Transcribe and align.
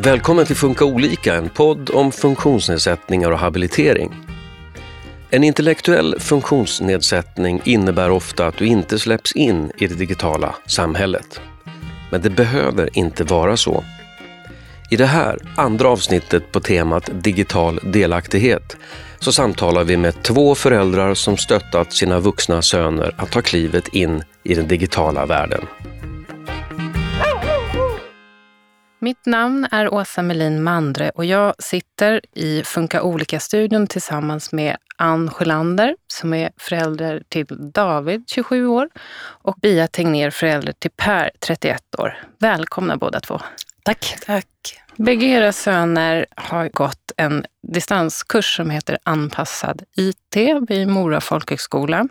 Välkommen 0.00 0.46
till 0.46 0.56
Funka 0.56 0.84
olika, 0.84 1.34
en 1.34 1.48
podd 1.48 1.90
om 1.90 2.12
funktionsnedsättningar 2.12 3.30
och 3.30 3.38
habilitering. 3.38 4.14
En 5.30 5.44
intellektuell 5.44 6.20
funktionsnedsättning 6.20 7.60
innebär 7.64 8.10
ofta 8.10 8.46
att 8.46 8.56
du 8.56 8.66
inte 8.66 8.98
släpps 8.98 9.32
in 9.32 9.72
i 9.78 9.86
det 9.86 9.94
digitala 9.94 10.54
samhället. 10.66 11.40
Men 12.10 12.22
det 12.22 12.30
behöver 12.30 12.98
inte 12.98 13.24
vara 13.24 13.56
så. 13.56 13.84
I 14.90 14.96
det 14.96 15.06
här 15.06 15.38
andra 15.56 15.88
avsnittet 15.88 16.52
på 16.52 16.60
temat 16.60 17.10
digital 17.12 17.80
delaktighet 17.82 18.76
så 19.18 19.32
samtalar 19.32 19.84
vi 19.84 19.96
med 19.96 20.22
två 20.22 20.54
föräldrar 20.54 21.14
som 21.14 21.36
stöttat 21.36 21.92
sina 21.92 22.20
vuxna 22.20 22.62
söner 22.62 23.14
att 23.16 23.32
ta 23.32 23.42
klivet 23.42 23.88
in 23.88 24.22
i 24.42 24.54
den 24.54 24.68
digitala 24.68 25.26
världen. 25.26 25.66
Mitt 29.00 29.26
namn 29.26 29.68
är 29.70 29.94
Åsa 29.94 30.22
Melin 30.22 30.62
Mandre 30.62 31.10
och 31.10 31.24
jag 31.24 31.54
sitter 31.58 32.20
i 32.34 32.62
Funka 32.64 33.02
olika-studion 33.02 33.86
tillsammans 33.86 34.52
med 34.52 34.76
Ann 34.96 35.30
Sjölander 35.30 35.96
som 36.06 36.34
är 36.34 36.50
förälder 36.56 37.22
till 37.28 37.46
David, 37.74 38.24
27 38.26 38.66
år, 38.66 38.88
och 39.42 39.56
Bia 39.62 39.86
Tegnér, 39.86 40.30
förälder 40.30 40.72
till 40.72 40.90
Per, 40.90 41.30
31 41.40 41.82
år. 41.98 42.18
Välkomna 42.38 42.96
båda 42.96 43.20
två. 43.20 43.40
Tack. 43.82 44.16
Tack. 44.26 44.48
Bägge 44.98 45.26
era 45.26 45.52
söner 45.52 46.26
har 46.36 46.68
gått 46.68 47.12
en 47.16 47.44
distanskurs 47.68 48.56
som 48.56 48.70
heter 48.70 48.98
Anpassad 49.02 49.82
IT 49.96 50.36
vid 50.68 50.88
Mora 50.88 51.20
folkhögskola. 51.20 52.08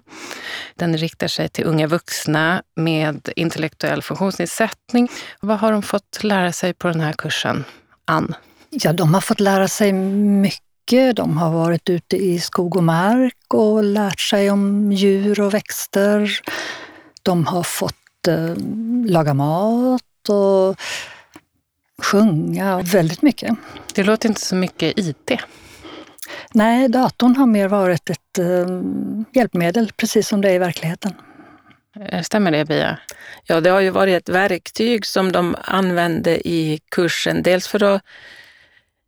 Den 0.75 0.97
riktar 0.97 1.27
sig 1.27 1.49
till 1.49 1.65
unga 1.65 1.87
vuxna 1.87 2.63
med 2.75 3.29
intellektuell 3.35 4.01
funktionsnedsättning. 4.01 5.09
Vad 5.39 5.59
har 5.59 5.71
de 5.71 5.81
fått 5.83 6.23
lära 6.23 6.51
sig 6.51 6.73
på 6.73 6.87
den 6.87 6.99
här 6.99 7.13
kursen? 7.13 7.65
Ann? 8.05 8.35
Ja, 8.69 8.93
de 8.93 9.13
har 9.13 9.21
fått 9.21 9.39
lära 9.39 9.67
sig 9.67 9.93
mycket. 9.93 11.15
De 11.15 11.37
har 11.37 11.51
varit 11.51 11.89
ute 11.89 12.17
i 12.17 12.39
skog 12.39 12.75
och 12.75 12.83
mark 12.83 13.53
och 13.53 13.83
lärt 13.83 14.19
sig 14.19 14.51
om 14.51 14.91
djur 14.91 15.41
och 15.41 15.53
växter. 15.53 16.39
De 17.23 17.47
har 17.47 17.63
fått 17.63 18.27
eh, 18.27 18.55
laga 19.05 19.33
mat 19.33 20.29
och 20.29 20.75
sjunga 22.01 22.81
väldigt 22.81 23.21
mycket. 23.21 23.57
Det 23.93 24.03
låter 24.03 24.29
inte 24.29 24.41
så 24.41 24.55
mycket 24.55 24.99
IT. 24.99 25.31
Nej, 26.53 26.89
datorn 26.89 27.35
har 27.35 27.45
mer 27.45 27.67
varit 27.67 28.09
ett 28.09 28.39
eh, 28.39 28.81
hjälpmedel, 29.33 29.91
precis 29.97 30.27
som 30.27 30.41
det 30.41 30.49
är 30.49 30.53
i 30.53 30.57
verkligheten. 30.57 31.13
Eh, 31.99 32.21
stämmer 32.21 32.51
det, 32.51 32.65
Bia? 32.65 32.99
Ja, 33.43 33.61
det 33.61 33.69
har 33.69 33.79
ju 33.79 33.89
varit 33.89 34.15
ett 34.15 34.29
verktyg 34.29 35.05
som 35.05 35.31
de 35.31 35.55
använde 35.61 36.47
i 36.47 36.79
kursen. 36.91 37.43
Dels 37.43 37.67
för 37.67 37.83
att 37.83 38.01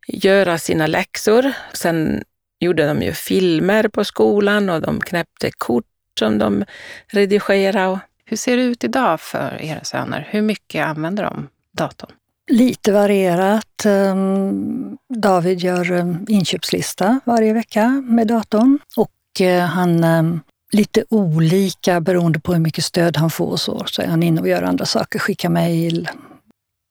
göra 0.07 0.57
sina 0.57 0.87
läxor. 0.87 1.51
Sen 1.73 2.23
gjorde 2.59 2.87
de 2.87 3.01
ju 3.01 3.13
filmer 3.13 3.87
på 3.87 4.03
skolan 4.03 4.69
och 4.69 4.81
de 4.81 5.01
knäppte 5.01 5.51
kort 5.57 5.85
som 6.19 6.37
de 6.37 6.65
redigerade. 7.07 7.99
Hur 8.25 8.37
ser 8.37 8.57
det 8.57 8.63
ut 8.63 8.83
idag 8.83 9.21
för 9.21 9.61
era 9.61 9.83
söner? 9.83 10.27
Hur 10.31 10.41
mycket 10.41 10.85
använder 10.85 11.23
de 11.23 11.47
datorn? 11.71 12.11
Lite 12.49 12.91
varierat. 12.91 13.85
Ehm, 13.85 14.97
David 15.09 15.59
gör 15.59 15.91
ehm, 15.91 16.25
inköpslista 16.27 17.19
varje 17.25 17.53
vecka 17.53 18.03
med 18.05 18.27
datorn 18.27 18.79
och 18.95 19.41
eh, 19.41 19.65
han 19.65 20.03
ehm, 20.03 20.39
lite 20.71 21.03
olika 21.09 22.01
beroende 22.01 22.39
på 22.39 22.53
hur 22.53 22.59
mycket 22.59 22.83
stöd 22.83 23.17
han 23.17 23.29
får 23.29 23.57
så, 23.57 23.83
så 23.85 24.01
är 24.01 24.07
han 24.07 24.23
inne 24.23 24.41
och 24.41 24.47
gör 24.47 24.63
andra 24.63 24.85
saker, 24.85 25.19
skickar 25.19 25.49
mejl, 25.49 26.09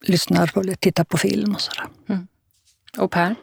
lyssnar 0.07 0.47
på, 0.47 0.63
tittar 0.79 1.05
på 1.05 1.17
film 1.17 1.55
och 1.55 1.61
sådär. 1.61 1.85
Mm. 2.09 2.29
Och 2.99 3.11
Per? 3.11 3.35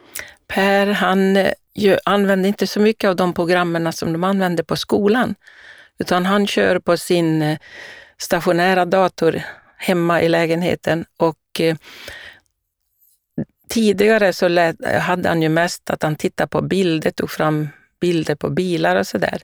Per, 0.46 0.86
han 0.86 1.36
eh, 1.36 1.52
ju, 1.74 1.98
använder 2.04 2.48
inte 2.48 2.66
så 2.66 2.80
mycket 2.80 3.08
av 3.08 3.16
de 3.16 3.32
programmen 3.32 3.92
som 3.92 4.12
de 4.12 4.24
använder 4.24 4.64
på 4.64 4.76
skolan, 4.76 5.34
utan 5.98 6.26
han 6.26 6.46
kör 6.46 6.78
på 6.78 6.96
sin 6.96 7.42
eh, 7.42 7.58
stationära 8.18 8.84
dator 8.84 9.42
hemma 9.76 10.22
i 10.22 10.28
lägenheten 10.28 11.04
och 11.16 11.36
eh, 11.60 11.76
tidigare 13.68 14.32
så 14.32 14.48
lät, 14.48 14.76
hade 15.00 15.28
han 15.28 15.42
ju 15.42 15.48
mest 15.48 15.90
att 15.90 16.02
han 16.02 16.16
tittade 16.16 16.48
på 16.48 16.62
bilder, 16.62 17.10
tog 17.10 17.30
fram 17.30 17.68
bilder 18.00 18.34
på 18.34 18.50
bilar 18.50 18.96
och 18.96 19.06
sådär. 19.06 19.42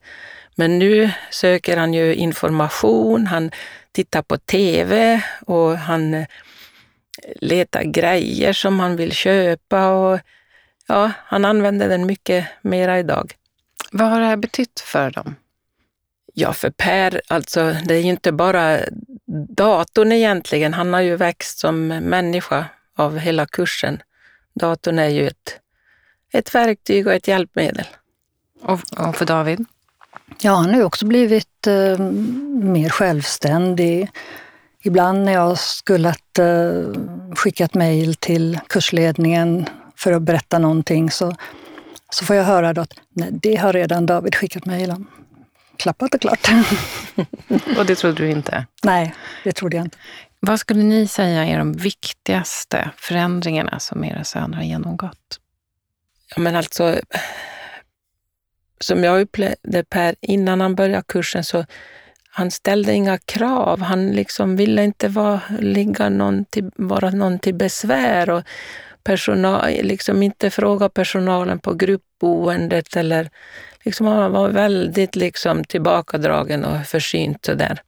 Men 0.55 0.79
nu 0.79 1.11
söker 1.31 1.77
han 1.77 1.95
ju 1.95 2.15
information, 2.15 3.27
han 3.27 3.51
tittar 3.93 4.23
på 4.23 4.39
TV 4.39 5.23
och 5.47 5.79
han 5.79 6.15
eh, 6.15 6.27
letar 7.41 7.83
grejer 7.83 8.53
som 8.53 8.81
han 8.81 8.97
vill 8.97 9.13
köpa 9.13 9.89
och 9.89 10.21
ja, 10.87 11.11
han 11.25 11.45
använder 11.45 11.89
den 11.89 12.07
mycket 12.07 12.47
mera 12.63 12.99
idag. 12.99 13.33
Vad 13.91 14.11
har 14.11 14.21
det 14.21 14.27
här 14.27 14.37
betytt 14.37 14.81
för 14.81 15.11
dem? 15.11 15.37
Ja, 16.35 16.53
för 16.53 16.71
Per, 16.71 17.21
alltså 17.29 17.77
det 17.85 17.95
är 17.95 17.99
ju 17.99 18.11
inte 18.11 18.33
bara 18.33 18.79
datorn 19.49 20.13
egentligen. 20.13 20.75
Han 20.75 20.95
har 20.95 21.01
ju 21.01 21.17
växt 21.17 21.59
som 21.59 21.87
människa 21.89 22.65
av 22.97 23.19
hela 23.19 23.47
kursen. 23.47 24.03
Datorn 24.55 24.99
är 24.99 25.09
ju 25.09 25.27
ett, 25.27 25.61
ett 26.33 26.55
verktyg 26.55 27.07
och 27.07 27.13
ett 27.13 27.29
hjälpmedel. 27.29 27.87
Och, 28.63 28.81
och 28.99 29.17
för 29.17 29.25
David? 29.27 29.65
Ja, 30.41 30.55
han 30.55 30.71
har 30.71 30.77
ju 30.77 30.85
också 30.85 31.07
blivit 31.07 31.67
eh, 31.67 31.99
mer 32.63 32.89
självständig. 32.89 34.11
Ibland 34.83 35.25
när 35.25 35.33
jag 35.33 35.59
skulle 35.59 36.09
att 36.09 36.39
eh, 36.39 37.35
skicka 37.35 37.65
ett 37.65 37.75
mejl 37.75 38.15
till 38.15 38.61
kursledningen 38.69 39.67
för 39.97 40.13
att 40.13 40.23
berätta 40.23 40.59
någonting 40.59 41.11
så, 41.11 41.37
så 42.11 42.25
får 42.25 42.37
jag 42.37 42.45
höra 42.45 42.83
att 42.83 42.95
nej, 43.15 43.29
det 43.33 43.57
har 43.57 43.73
redan 43.73 44.07
David 44.07 44.35
skickat 44.35 44.67
mejl 44.67 44.91
om 44.91 45.07
klappat 45.83 46.15
och 46.15 46.21
klart. 46.21 46.49
och 47.79 47.87
det 47.87 47.95
trodde 47.95 48.23
du 48.23 48.31
inte? 48.31 48.67
Nej, 48.83 49.15
det 49.45 49.53
trodde 49.53 49.77
jag 49.77 49.87
inte. 49.87 49.99
Vad 50.41 50.61
skulle 50.61 50.83
ni 50.83 51.07
säga 51.07 51.45
är 51.45 51.59
de 51.59 51.73
viktigaste 51.73 52.91
förändringarna 52.97 53.79
som 53.79 54.05
era 54.05 54.25
söner 54.25 54.57
har 54.57 54.65
genomgått? 54.65 55.41
Ja, 56.35 56.43
men 56.43 56.57
alltså, 56.57 57.01
som 58.81 59.05
jag 59.05 59.21
upplevde 59.21 59.85
Per, 59.89 60.15
innan 60.21 60.61
han 60.61 60.75
började 60.75 61.05
kursen 61.09 61.45
så 61.45 61.65
han 62.31 62.51
ställde 62.51 62.93
inga 62.93 63.19
krav. 63.19 63.81
Han 63.81 64.11
liksom 64.11 64.57
ville 64.57 64.85
inte 64.85 65.09
vara, 65.09 65.41
ligga 65.59 66.09
någon 66.09 66.45
till, 66.45 66.71
vara 66.77 67.11
någon 67.11 67.39
till 67.39 67.55
besvär 67.55 68.31
och 68.31 68.43
personal, 69.05 69.71
liksom 69.71 70.23
inte 70.23 70.51
fråga 70.51 70.89
personalen 70.89 71.59
på 71.59 71.75
gruppboendet 71.75 72.97
eller 72.97 73.31
liksom 73.85 74.07
han 74.07 74.33
var 74.33 74.49
väldigt 74.49 75.17
liksom 75.17 75.65
tillbakadragen 75.65 76.65
och 76.65 76.87
försynt 76.87 77.45
sådär. 77.45 77.83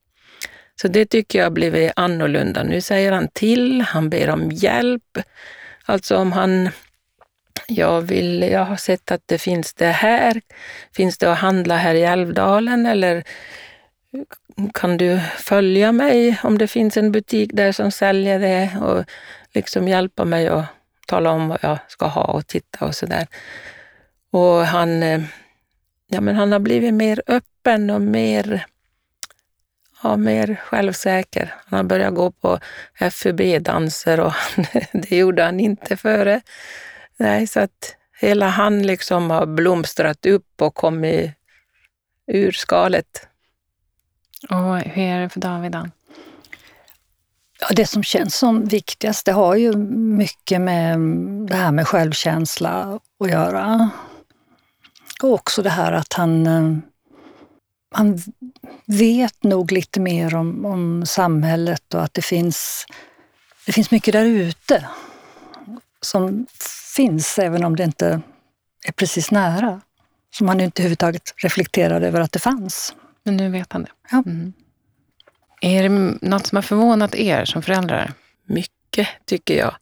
Så 0.81 0.89
det 0.89 1.07
tycker 1.07 1.39
jag 1.39 1.47
har 1.47 1.51
blivit 1.51 1.93
annorlunda. 1.97 2.63
Nu 2.63 2.81
säger 2.81 3.13
han 3.13 3.29
till, 3.29 3.81
han 3.81 4.11
ber 4.11 4.31
om 4.31 4.51
hjälp. 4.51 5.19
Alltså 5.85 6.17
om 6.17 6.33
han, 6.33 6.69
jag, 7.69 8.01
vill, 8.01 8.43
jag 8.43 8.65
har 8.65 8.77
sett 8.77 9.11
att 9.11 9.23
det 9.27 9.39
finns 9.39 9.75
det 9.75 9.87
här, 9.87 10.41
finns 10.97 11.19
det 11.19 11.33
att 11.33 11.39
handla 11.39 11.77
här 11.77 11.95
i 11.95 12.03
Älvdalen 12.03 12.87
eller 12.87 13.25
kan 14.75 14.97
du 14.97 15.21
följa 15.39 15.93
mig 15.93 16.41
om 16.43 16.59
det 16.59 16.67
finns 16.67 16.97
en 16.97 17.13
butik 17.13 17.51
där 17.53 17.73
som 17.73 17.91
säljer 17.91 18.39
det 18.39 18.71
och 18.83 19.05
liksom 19.53 19.89
hjälpa 19.89 20.25
mig 20.25 20.49
att 20.49 20.65
tala 21.07 21.31
om 21.31 21.49
vad 21.49 21.59
jag 21.63 21.79
ska 21.89 22.07
ha 22.07 22.25
och 22.25 22.47
titta 22.47 22.87
och 22.87 22.95
sådär. 22.95 23.27
Och 24.31 24.67
han 24.67 25.03
eh, 25.03 25.21
ja, 26.15 26.21
men 26.21 26.37
han 26.37 26.53
har 26.53 26.59
blivit 26.59 26.95
mer 26.95 27.23
öppen 27.27 27.91
och 27.91 28.01
mer, 28.01 28.67
ja, 30.03 30.17
mer 30.17 30.61
självsäker. 30.65 31.55
Han 31.67 31.77
har 31.77 31.85
börjat 31.85 32.15
gå 32.15 32.31
på 32.31 32.59
FUB-danser 33.11 34.21
och 34.21 34.33
det 34.93 35.17
gjorde 35.17 35.43
han 35.45 35.61
inte 35.61 35.97
före. 35.97 36.41
Nej, 37.17 37.47
så 37.47 37.61
att 37.61 37.97
hela 38.21 38.49
han 38.49 38.83
liksom 38.83 39.31
har 39.31 39.47
blomstrat 39.47 40.27
upp 40.27 40.63
och 40.63 40.75
kommit 40.75 41.31
ur 42.27 42.53
skalet. 42.53 43.29
Och 44.51 44.79
hur 44.79 45.03
är 45.03 45.21
det 45.21 45.29
för 45.29 45.41
David? 45.41 45.75
Ja, 47.61 47.67
det 47.77 47.87
som 47.87 48.03
känns 48.03 48.37
som 48.37 48.65
viktigast, 48.65 49.27
det 49.27 49.33
har 49.33 49.57
ju 49.57 49.77
mycket 50.17 50.61
med 50.61 50.99
det 51.49 51.55
här 51.55 51.73
med 51.73 51.89
självkänsla 51.89 53.01
att 53.21 53.31
göra. 53.31 53.91
Och 55.25 55.33
också 55.33 55.63
det 55.63 55.71
här 55.71 55.93
att 55.93 56.13
han, 56.13 56.47
eh, 56.47 56.79
han 57.95 58.23
vet 58.87 59.43
nog 59.43 59.73
lite 59.73 60.01
mer 60.01 60.35
om, 60.35 60.65
om 60.65 61.07
samhället 61.07 61.95
och 61.95 62.03
att 62.03 62.15
det 62.15 62.23
finns, 62.23 62.87
det 63.67 63.73
finns 63.73 63.91
mycket 63.91 64.13
där 64.13 64.25
ute 64.25 64.89
som 66.01 66.47
finns 66.97 67.39
även 67.39 67.65
om 67.65 67.77
det 67.77 67.85
inte 67.85 68.21
är 68.87 68.93
precis 68.93 69.31
nära. 69.31 69.81
Som 70.31 70.49
han 70.49 70.61
inte 70.61 70.83
överhuvudtaget 70.83 71.35
reflekterade 71.37 72.07
över 72.09 72.21
att 72.21 72.33
det 72.33 72.39
fanns. 72.39 72.95
Men 73.23 73.37
nu 73.37 73.51
vet 73.51 73.73
han 73.73 73.83
det. 73.83 73.91
Ja. 74.11 74.23
Mm. 74.27 74.53
Är 75.61 75.83
det 75.83 76.19
något 76.29 76.47
som 76.47 76.57
har 76.57 76.63
förvånat 76.63 77.15
er 77.15 77.45
som 77.45 77.63
föräldrar? 77.63 78.13
Mycket, 78.47 79.09
tycker 79.27 79.59
jag. 79.59 79.75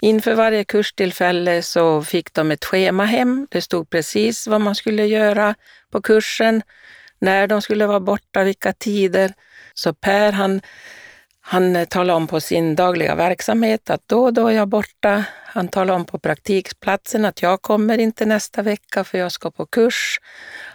Inför 0.00 0.34
varje 0.34 0.64
kurstillfälle 0.64 1.62
så 1.62 2.02
fick 2.02 2.34
de 2.34 2.50
ett 2.50 2.64
schema 2.64 3.04
hem. 3.04 3.46
Det 3.50 3.62
stod 3.62 3.90
precis 3.90 4.46
vad 4.46 4.60
man 4.60 4.74
skulle 4.74 5.06
göra 5.06 5.54
på 5.90 6.02
kursen, 6.02 6.62
när 7.18 7.46
de 7.46 7.62
skulle 7.62 7.86
vara 7.86 8.00
borta, 8.00 8.44
vilka 8.44 8.72
tider. 8.72 9.32
Så 9.74 9.94
Per 9.94 10.32
han 10.32 10.60
han 11.44 11.86
talade 11.86 12.16
om 12.16 12.26
på 12.26 12.40
sin 12.40 12.74
dagliga 12.74 13.14
verksamhet 13.14 13.90
att 13.90 14.02
då 14.06 14.24
och 14.24 14.32
då 14.32 14.48
är 14.48 14.52
jag 14.52 14.68
borta. 14.68 15.24
Han 15.44 15.68
talade 15.68 15.92
om 15.92 16.04
på 16.04 16.18
praktikplatsen 16.18 17.24
att 17.24 17.42
jag 17.42 17.62
kommer 17.62 17.98
inte 17.98 18.26
nästa 18.26 18.62
vecka 18.62 19.04
för 19.04 19.18
jag 19.18 19.32
ska 19.32 19.50
på 19.50 19.66
kurs. 19.66 20.20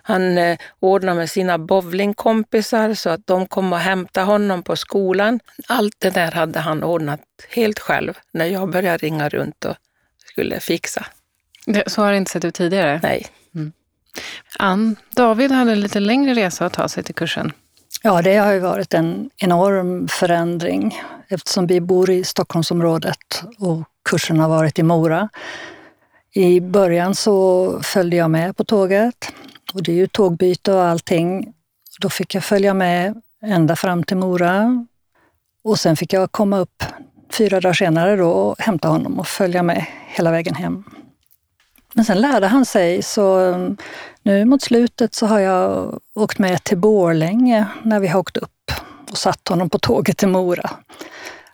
Han 0.02 0.38
eh, 0.38 0.58
ordnade 0.80 1.18
med 1.18 1.30
sina 1.30 1.58
bowlingkompisar 1.58 2.94
så 2.94 3.10
att 3.10 3.28
de 3.28 3.48
kom 3.48 3.74
och 3.74 3.80
hämtade 3.80 4.26
honom 4.26 4.64
på 4.64 4.76
skolan. 4.76 5.40
Allt 5.68 5.96
det 6.00 6.10
där 6.10 6.32
hade 6.32 6.60
han 6.60 6.84
ordnat 6.84 7.22
helt 7.50 7.80
själv 7.80 8.14
när 8.32 8.46
jag 8.46 8.70
började 8.70 8.98
ringa 8.98 9.30
runt 9.30 9.66
och 9.66 9.76
skulle 10.26 10.60
fixa. 10.60 11.06
Det, 11.66 11.92
så 11.92 12.02
har 12.02 12.12
det 12.12 12.18
inte 12.18 12.32
sett 12.32 12.46
ut 12.46 12.56
tidigare? 12.56 13.00
Nej. 13.04 13.28
Mm. 13.56 13.72
Ann, 14.60 14.96
David 15.16 15.52
hade 15.52 15.72
en 15.72 15.82
lite 15.82 16.00
längre 16.00 16.34
resa 16.34 16.66
att 16.66 16.74
ta 16.74 16.88
sig 16.88 17.04
till 17.04 17.16
kursen. 17.16 17.52
Ja, 18.08 18.22
det 18.22 18.38
har 18.38 18.54
ju 18.54 18.60
varit 18.60 18.94
en 18.94 19.30
enorm 19.38 20.08
förändring 20.08 21.02
eftersom 21.28 21.68
vi 21.68 21.82
bor 21.82 22.10
i 22.10 22.24
Stockholmsområdet 22.24 23.44
och 23.60 23.84
kursen 24.10 24.40
har 24.40 24.50
varit 24.50 24.80
i 24.80 24.84
Mora. 24.84 25.30
I 26.34 26.62
början 26.62 27.16
så 27.16 27.80
följde 27.84 28.16
jag 28.16 28.32
med 28.32 28.58
på 28.58 28.64
tåget 28.64 29.34
och 29.74 29.84
det 29.84 29.92
är 29.92 29.96
ju 29.96 30.08
tågbyte 30.08 30.74
och 30.74 30.84
allting. 30.84 31.54
Då 32.00 32.10
fick 32.10 32.36
jag 32.36 32.44
följa 32.44 32.74
med 32.74 33.22
ända 33.44 33.76
fram 33.76 34.04
till 34.04 34.18
Mora 34.18 34.86
och 35.64 35.80
sen 35.80 35.96
fick 35.96 36.14
jag 36.14 36.32
komma 36.32 36.60
upp 36.60 36.84
fyra 37.32 37.60
dagar 37.60 37.74
senare 37.74 38.16
då 38.16 38.30
och 38.30 38.56
hämta 38.60 38.88
honom 38.88 39.20
och 39.20 39.28
följa 39.28 39.64
med 39.64 39.86
hela 40.08 40.32
vägen 40.32 40.56
hem. 40.56 40.84
Men 41.94 42.06
sen 42.06 42.22
lärde 42.22 42.48
han 42.48 42.66
sig, 42.66 43.02
så 43.02 43.54
nu 44.28 44.46
mot 44.46 44.62
slutet 44.62 45.14
så 45.14 45.26
har 45.26 45.40
jag 45.40 46.00
åkt 46.16 46.40
med 46.40 46.64
till 46.64 46.78
Borlänge 46.78 47.68
när 47.84 48.00
vi 48.00 48.08
har 48.08 48.20
åkt 48.20 48.38
upp 48.38 48.72
och 49.12 49.18
satt 49.18 49.48
honom 49.48 49.70
på 49.70 49.80
tåget 49.80 50.18
till 50.18 50.28
Mora. 50.28 50.70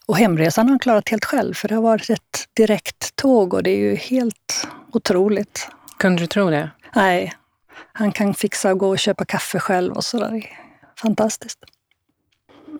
Och 0.05 0.17
hemresan 0.17 0.65
har 0.65 0.69
han 0.69 0.79
klarat 0.79 1.09
helt 1.09 1.25
själv, 1.25 1.53
för 1.53 1.67
det 1.67 1.75
har 1.75 1.81
varit 1.81 2.09
ett 2.09 2.47
direkt 2.53 3.15
tåg 3.15 3.53
och 3.53 3.63
det 3.63 3.69
är 3.69 3.77
ju 3.77 3.95
helt 3.95 4.67
otroligt. 4.91 5.67
Kunde 5.97 6.23
du 6.23 6.27
tro 6.27 6.49
det? 6.49 6.69
Nej, 6.95 7.33
han 7.93 8.11
kan 8.11 8.33
fixa 8.33 8.71
och 8.71 8.79
gå 8.79 8.89
och 8.89 8.99
köpa 8.99 9.25
kaffe 9.25 9.59
själv 9.59 9.93
och 9.93 10.03
sådär. 10.03 10.49
Fantastiskt. 11.01 11.59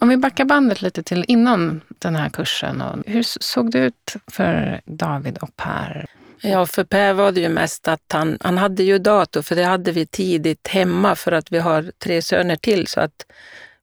Om 0.01 0.09
vi 0.09 0.17
backar 0.17 0.45
bandet 0.45 0.81
lite 0.81 1.03
till 1.03 1.25
innan 1.27 1.81
den 1.99 2.15
här 2.15 2.29
kursen. 2.29 3.03
hur 3.05 3.23
såg 3.23 3.71
det 3.71 3.79
ut 3.79 4.15
för 4.27 4.81
David 4.85 5.37
och 5.37 5.55
Per? 5.55 6.05
Ja, 6.45 6.65
för 6.65 6.83
Per 6.83 7.13
var 7.13 7.31
det 7.31 7.41
ju 7.41 7.49
mest 7.49 7.87
att 7.87 8.11
han, 8.13 8.37
han 8.41 8.57
hade 8.57 8.83
ju 8.83 8.99
dator, 8.99 9.41
för 9.41 9.55
det 9.55 9.63
hade 9.63 9.91
vi 9.91 10.05
tidigt 10.05 10.67
hemma 10.67 11.15
för 11.15 11.31
att 11.31 11.51
vi 11.51 11.59
har 11.59 11.91
tre 11.99 12.21
söner 12.21 12.55
till. 12.55 12.87
Så 12.87 12.99
att 12.99 13.25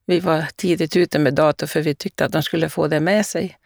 vi 0.05 0.19
var 0.19 0.45
tidigt 0.55 0.95
ute 0.95 1.19
med 1.19 1.33
dator 1.33 1.67
för 1.67 1.81
vi 1.81 1.95
tyckte 1.95 2.25
att 2.25 2.31
de 2.31 2.43
skulle 2.43 2.69
få 2.69 2.87
det 2.87 2.99
med 2.99 3.25
sig. 3.25 3.57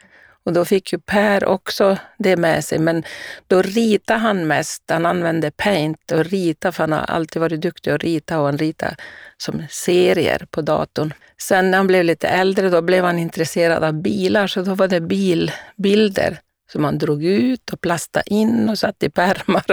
Och 0.44 0.54
då 0.54 0.66
fick 0.66 0.94
ju 0.94 1.00
Per 1.00 1.46
också 1.46 1.98
det 2.18 2.38
med 2.38 2.66
sig, 2.66 2.80
men 2.80 3.04
då 3.48 3.62
ritade 3.62 4.20
han 4.20 4.48
mest. 4.48 4.84
Han 4.88 5.06
använde 5.06 5.52
Paint 5.52 6.12
och 6.12 6.26
ritade, 6.26 6.72
för 6.72 6.84
han 6.84 6.92
har 6.92 7.00
alltid 7.00 7.42
varit 7.42 7.62
duktig 7.62 7.92
att 7.92 8.04
rita 8.04 8.40
och 8.40 8.46
han 8.46 8.58
ritade 8.58 8.96
som 9.38 9.64
serier 9.70 10.48
på 10.52 10.62
datorn. 10.62 11.14
Sen 11.42 11.72
när 11.72 11.78
han 11.78 11.88
blev 11.88 12.04
lite 12.04 12.28
äldre, 12.28 12.70
då 12.70 12.82
blev 12.82 13.06
han 13.06 13.20
intresserad 13.20 13.84
av 13.84 13.94
bilar, 13.94 14.48
så 14.48 14.62
då 14.62 14.76
var 14.76 14.88
det 14.88 15.02
bilbilder 15.02 16.40
som 16.72 16.82
man 16.82 16.98
drog 16.98 17.24
ut 17.24 17.70
och 17.74 17.82
plastade 17.82 18.34
in 18.34 18.70
och 18.70 18.80
satte 18.80 19.06
i 19.06 19.10
pärmar. 19.10 19.66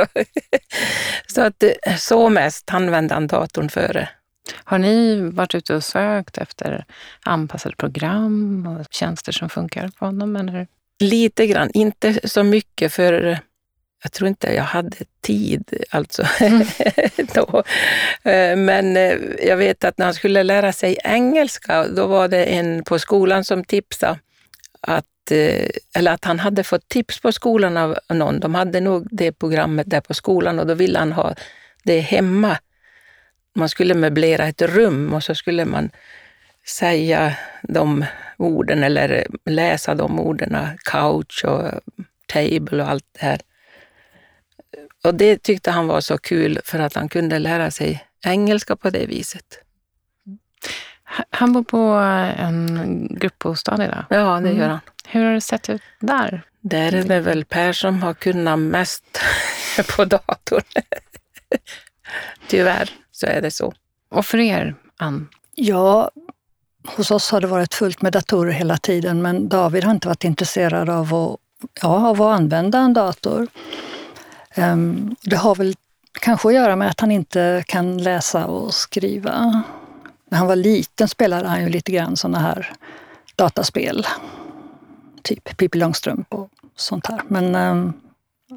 så 1.26 1.40
att 1.40 1.64
så 1.98 2.28
mest 2.28 2.70
använde 2.74 3.14
han 3.14 3.26
datorn 3.26 3.68
före. 3.68 4.08
Har 4.64 4.78
ni 4.78 5.20
varit 5.30 5.54
ute 5.54 5.74
och 5.74 5.84
sökt 5.84 6.38
efter 6.38 6.84
anpassade 7.22 7.76
program 7.76 8.66
och 8.66 8.86
tjänster 8.90 9.32
som 9.32 9.48
funkar 9.48 9.88
på 9.88 10.04
honom? 10.04 10.36
Eller? 10.36 10.66
Lite 11.00 11.46
grann, 11.46 11.70
inte 11.74 12.28
så 12.28 12.42
mycket 12.42 12.92
för 12.92 13.38
jag 14.02 14.12
tror 14.12 14.28
inte 14.28 14.54
jag 14.54 14.64
hade 14.64 14.96
tid 15.20 15.84
alltså 15.90 16.24
mm. 16.40 16.66
då. 17.34 17.62
Eh, 18.30 18.56
men 18.56 18.96
eh, 18.96 19.18
jag 19.42 19.56
vet 19.56 19.84
att 19.84 19.98
när 19.98 20.04
han 20.04 20.14
skulle 20.14 20.42
lära 20.42 20.72
sig 20.72 20.98
engelska, 21.04 21.86
då 21.88 22.06
var 22.06 22.28
det 22.28 22.44
en 22.44 22.84
på 22.84 22.98
skolan 22.98 23.44
som 23.44 23.64
tipsade 23.64 24.18
att 24.80 25.04
Eh, 25.04 25.11
Eh, 25.30 25.68
eller 25.94 26.12
att 26.12 26.24
han 26.24 26.38
hade 26.38 26.64
fått 26.64 26.88
tips 26.88 27.20
på 27.20 27.32
skolan 27.32 27.76
av 27.76 27.98
någon. 28.08 28.40
De 28.40 28.54
hade 28.54 28.80
nog 28.80 29.08
det 29.10 29.32
programmet 29.32 29.90
där 29.90 30.00
på 30.00 30.14
skolan 30.14 30.58
och 30.58 30.66
då 30.66 30.74
ville 30.74 30.98
han 30.98 31.12
ha 31.12 31.34
det 31.84 32.00
hemma. 32.00 32.58
Man 33.54 33.68
skulle 33.68 33.94
möblera 33.94 34.48
ett 34.48 34.62
rum 34.62 35.14
och 35.14 35.24
så 35.24 35.34
skulle 35.34 35.64
man 35.64 35.90
säga 36.66 37.36
de 37.62 38.04
orden 38.36 38.82
eller 38.82 39.26
läsa 39.44 39.94
de 39.94 40.20
orden, 40.20 40.56
couch 40.84 41.44
och 41.44 41.80
table 42.26 42.82
och 42.82 42.90
allt 42.90 43.06
det 43.12 43.26
här. 43.26 43.40
Och 45.04 45.14
det 45.14 45.42
tyckte 45.42 45.70
han 45.70 45.86
var 45.86 46.00
så 46.00 46.18
kul 46.18 46.60
för 46.64 46.78
att 46.78 46.94
han 46.94 47.08
kunde 47.08 47.38
lära 47.38 47.70
sig 47.70 48.04
engelska 48.24 48.76
på 48.76 48.90
det 48.90 49.06
viset. 49.06 49.58
Han 51.30 51.52
bor 51.52 51.62
på 51.62 51.78
en 52.38 53.08
gruppbostad 53.20 53.84
idag? 53.84 54.04
Ja, 54.08 54.40
det 54.40 54.48
gör 54.48 54.56
mm. 54.56 54.70
han. 54.70 54.80
Hur 55.06 55.24
har 55.24 55.32
det 55.32 55.40
sett 55.40 55.70
ut 55.70 55.82
där? 56.00 56.42
Där 56.60 56.94
är 56.94 57.04
det 57.04 57.20
väl 57.20 57.44
Per 57.44 57.72
som 57.72 58.02
har 58.02 58.14
kunnat 58.14 58.58
mest 58.58 59.04
på 59.96 60.04
datorn. 60.04 60.62
Tyvärr 62.48 62.90
så 63.12 63.26
är 63.26 63.42
det 63.42 63.50
så. 63.50 63.74
Och 64.10 64.26
för 64.26 64.38
er, 64.38 64.74
Ann? 64.96 65.28
Ja, 65.54 66.10
hos 66.86 67.10
oss 67.10 67.30
har 67.30 67.40
det 67.40 67.46
varit 67.46 67.74
fullt 67.74 68.02
med 68.02 68.12
datorer 68.12 68.52
hela 68.52 68.76
tiden, 68.76 69.22
men 69.22 69.48
David 69.48 69.84
har 69.84 69.90
inte 69.90 70.08
varit 70.08 70.24
intresserad 70.24 70.90
av 70.90 71.14
att, 71.14 71.36
ja, 71.82 72.08
av 72.08 72.22
att 72.22 72.38
använda 72.38 72.78
en 72.78 72.92
dator. 72.92 73.46
Um, 74.56 75.16
det 75.22 75.36
har 75.36 75.54
väl 75.54 75.74
kanske 76.20 76.48
att 76.48 76.54
göra 76.54 76.76
med 76.76 76.90
att 76.90 77.00
han 77.00 77.10
inte 77.10 77.64
kan 77.66 77.98
läsa 77.98 78.46
och 78.46 78.74
skriva. 78.74 79.62
När 80.32 80.38
han 80.38 80.46
var 80.46 80.56
liten 80.56 81.08
spelade 81.08 81.48
han 81.48 81.62
ju 81.62 81.68
lite 81.68 81.92
grann 81.92 82.16
sådana 82.16 82.38
här 82.38 82.72
dataspel 83.36 84.06
typ 85.22 85.56
Pippi 85.56 85.78
Långstrump 85.78 86.34
och 86.34 86.48
sånt 86.76 87.06
här. 87.06 87.22
Men 87.28 87.54
eh, 87.54 87.92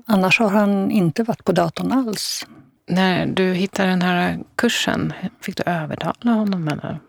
annars 0.05 0.39
har 0.39 0.49
han 0.49 0.91
inte 0.91 1.23
varit 1.23 1.43
på 1.43 1.51
datorn 1.51 1.91
alls. 1.91 2.47
När 2.87 3.25
du 3.25 3.53
hittade 3.53 3.89
den 3.89 4.01
här 4.01 4.39
kursen, 4.55 5.13
fick 5.41 5.57
du 5.57 5.63
övertala 5.65 6.31
honom? 6.31 6.67
Eller? 6.67 6.99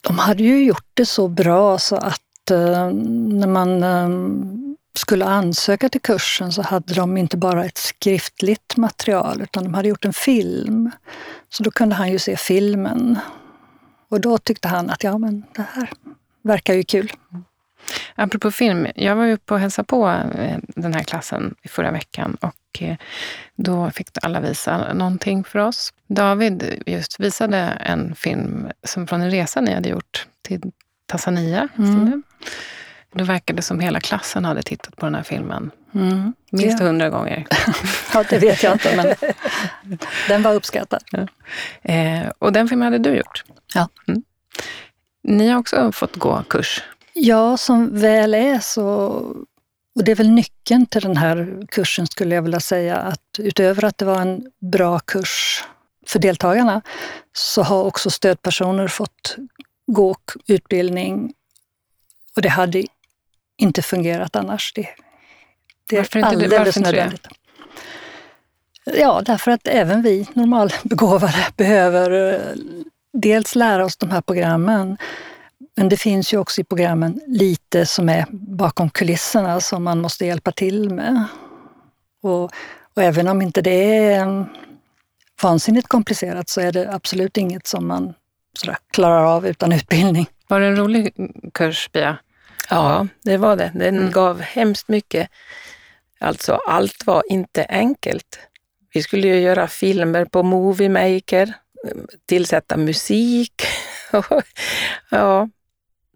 De 0.00 0.18
hade 0.18 0.42
ju 0.42 0.64
gjort 0.64 0.90
det 0.94 1.06
så 1.06 1.28
bra 1.28 1.78
så 1.78 1.96
att 1.96 2.50
eh, 2.50 2.90
när 2.90 3.46
man 3.46 3.82
eh, 3.82 4.08
skulle 4.94 5.24
ansöka 5.24 5.88
till 5.88 6.00
kursen 6.00 6.52
så 6.52 6.62
hade 6.62 6.94
de 6.94 7.16
inte 7.16 7.36
bara 7.36 7.64
ett 7.64 7.78
skriftligt 7.78 8.76
material 8.76 9.42
utan 9.42 9.64
de 9.64 9.74
hade 9.74 9.88
gjort 9.88 10.04
en 10.04 10.12
film. 10.12 10.90
Så 11.48 11.62
då 11.62 11.70
kunde 11.70 11.94
han 11.94 12.12
ju 12.12 12.18
se 12.18 12.36
filmen. 12.36 13.18
Och 14.10 14.20
då 14.20 14.38
tyckte 14.38 14.68
han 14.68 14.90
att 14.90 15.04
ja, 15.04 15.18
men 15.18 15.44
det 15.54 15.66
här 15.72 15.90
verkar 16.42 16.74
ju 16.74 16.82
kul. 16.82 17.12
Apropå 18.14 18.50
film, 18.50 18.86
jag 18.94 19.16
var 19.16 19.28
uppe 19.28 19.54
och 19.54 19.60
hälsade 19.60 19.86
på 19.86 20.08
eh, 20.34 20.58
den 20.68 20.94
här 20.94 21.02
klassen 21.02 21.54
i 21.62 21.68
förra 21.68 21.90
veckan 21.90 22.36
och 22.40 22.82
eh, 22.82 22.96
då 23.56 23.90
fick 23.90 24.08
alla 24.22 24.40
visa 24.40 24.92
någonting 24.92 25.44
för 25.44 25.58
oss. 25.58 25.92
David 26.06 26.82
just 26.86 27.20
visade 27.20 27.56
en 27.80 28.14
film 28.14 28.68
som 28.84 29.06
från 29.06 29.20
en 29.20 29.30
resa 29.30 29.60
ni 29.60 29.74
hade 29.74 29.88
gjort 29.88 30.26
till 30.42 30.62
Tanzania. 31.06 31.68
Mm. 31.78 32.22
Då 33.12 33.24
verkade 33.24 33.62
som 33.62 33.80
hela 33.80 34.00
klassen 34.00 34.44
hade 34.44 34.62
tittat 34.62 34.96
på 34.96 35.06
den 35.06 35.14
här 35.14 35.22
filmen 35.22 35.70
mm. 35.94 36.32
minst 36.50 36.80
hundra 36.80 37.06
ja. 37.06 37.10
gånger. 37.10 37.46
ja, 38.14 38.24
det 38.30 38.38
vet 38.38 38.62
jag 38.62 38.72
inte, 38.72 38.96
men 38.96 39.14
den 40.28 40.42
var 40.42 40.54
uppskattad. 40.54 41.04
Ja. 41.10 41.26
Eh, 41.92 42.28
och 42.38 42.52
den 42.52 42.68
filmen 42.68 42.92
hade 42.92 42.98
du 42.98 43.16
gjort. 43.16 43.44
Ja. 43.74 43.88
Mm. 44.08 44.22
Ni 45.22 45.48
har 45.48 45.58
också 45.58 45.92
fått 45.92 46.16
gå 46.16 46.42
kurs 46.48 46.82
Ja, 47.14 47.56
som 47.56 48.00
väl 48.00 48.34
är 48.34 48.58
så, 48.58 48.86
och 49.94 50.04
det 50.04 50.10
är 50.10 50.16
väl 50.16 50.30
nyckeln 50.30 50.86
till 50.86 51.02
den 51.02 51.16
här 51.16 51.66
kursen 51.68 52.06
skulle 52.06 52.34
jag 52.34 52.42
vilja 52.42 52.60
säga, 52.60 52.96
att 52.96 53.38
utöver 53.38 53.84
att 53.84 53.98
det 53.98 54.04
var 54.04 54.20
en 54.20 54.46
bra 54.72 54.98
kurs 54.98 55.64
för 56.06 56.18
deltagarna, 56.18 56.82
så 57.32 57.62
har 57.62 57.84
också 57.84 58.10
stödpersoner 58.10 58.88
fått 58.88 59.36
gå 59.86 60.16
utbildning 60.46 61.34
och 62.36 62.42
det 62.42 62.48
hade 62.48 62.84
inte 63.60 63.82
fungerat 63.82 64.36
annars. 64.36 64.72
Det, 64.74 64.88
det 65.88 65.96
är 65.96 66.00
varför 66.00 66.20
alldeles 66.20 66.58
varför 66.58 66.80
nödvändigt. 66.80 67.28
Ja, 68.84 69.22
därför 69.26 69.50
att 69.50 69.68
även 69.68 70.02
vi 70.02 70.28
normalbegåvade 70.34 71.46
behöver 71.56 72.34
eh, 72.34 72.40
dels 73.12 73.54
lära 73.54 73.84
oss 73.84 73.96
de 73.96 74.10
här 74.10 74.20
programmen, 74.20 74.96
men 75.76 75.88
det 75.88 75.96
finns 75.96 76.32
ju 76.32 76.38
också 76.38 76.60
i 76.60 76.64
programmen 76.64 77.20
lite 77.26 77.86
som 77.86 78.08
är 78.08 78.26
bakom 78.30 78.90
kulisserna 78.90 79.60
som 79.60 79.84
man 79.84 80.00
måste 80.00 80.26
hjälpa 80.26 80.52
till 80.52 80.90
med. 80.90 81.24
Och, 82.22 82.44
och 82.94 83.02
även 83.02 83.28
om 83.28 83.42
inte 83.42 83.62
det 83.62 84.04
är 84.12 84.46
vansinnigt 85.42 85.88
komplicerat 85.88 86.48
så 86.48 86.60
är 86.60 86.72
det 86.72 86.94
absolut 86.94 87.36
inget 87.36 87.66
som 87.66 87.86
man 87.86 88.14
klarar 88.90 89.24
av 89.24 89.46
utan 89.46 89.72
utbildning. 89.72 90.26
Var 90.48 90.60
det 90.60 90.66
en 90.66 90.76
rolig 90.76 91.14
kurs, 91.54 91.88
Pia? 91.92 92.18
Ja, 92.70 93.06
det 93.24 93.36
var 93.36 93.56
det. 93.56 93.72
Den 93.74 93.98
mm. 93.98 94.10
gav 94.10 94.40
hemskt 94.40 94.88
mycket. 94.88 95.30
Alltså, 96.20 96.54
allt 96.54 97.06
var 97.06 97.22
inte 97.28 97.64
enkelt. 97.64 98.38
Vi 98.92 99.02
skulle 99.02 99.28
ju 99.28 99.40
göra 99.40 99.68
filmer 99.68 100.24
på 100.24 100.42
Movie 100.42 100.88
Maker, 100.88 101.52
tillsätta 102.26 102.76
musik. 102.76 103.62
ja, 105.10 105.48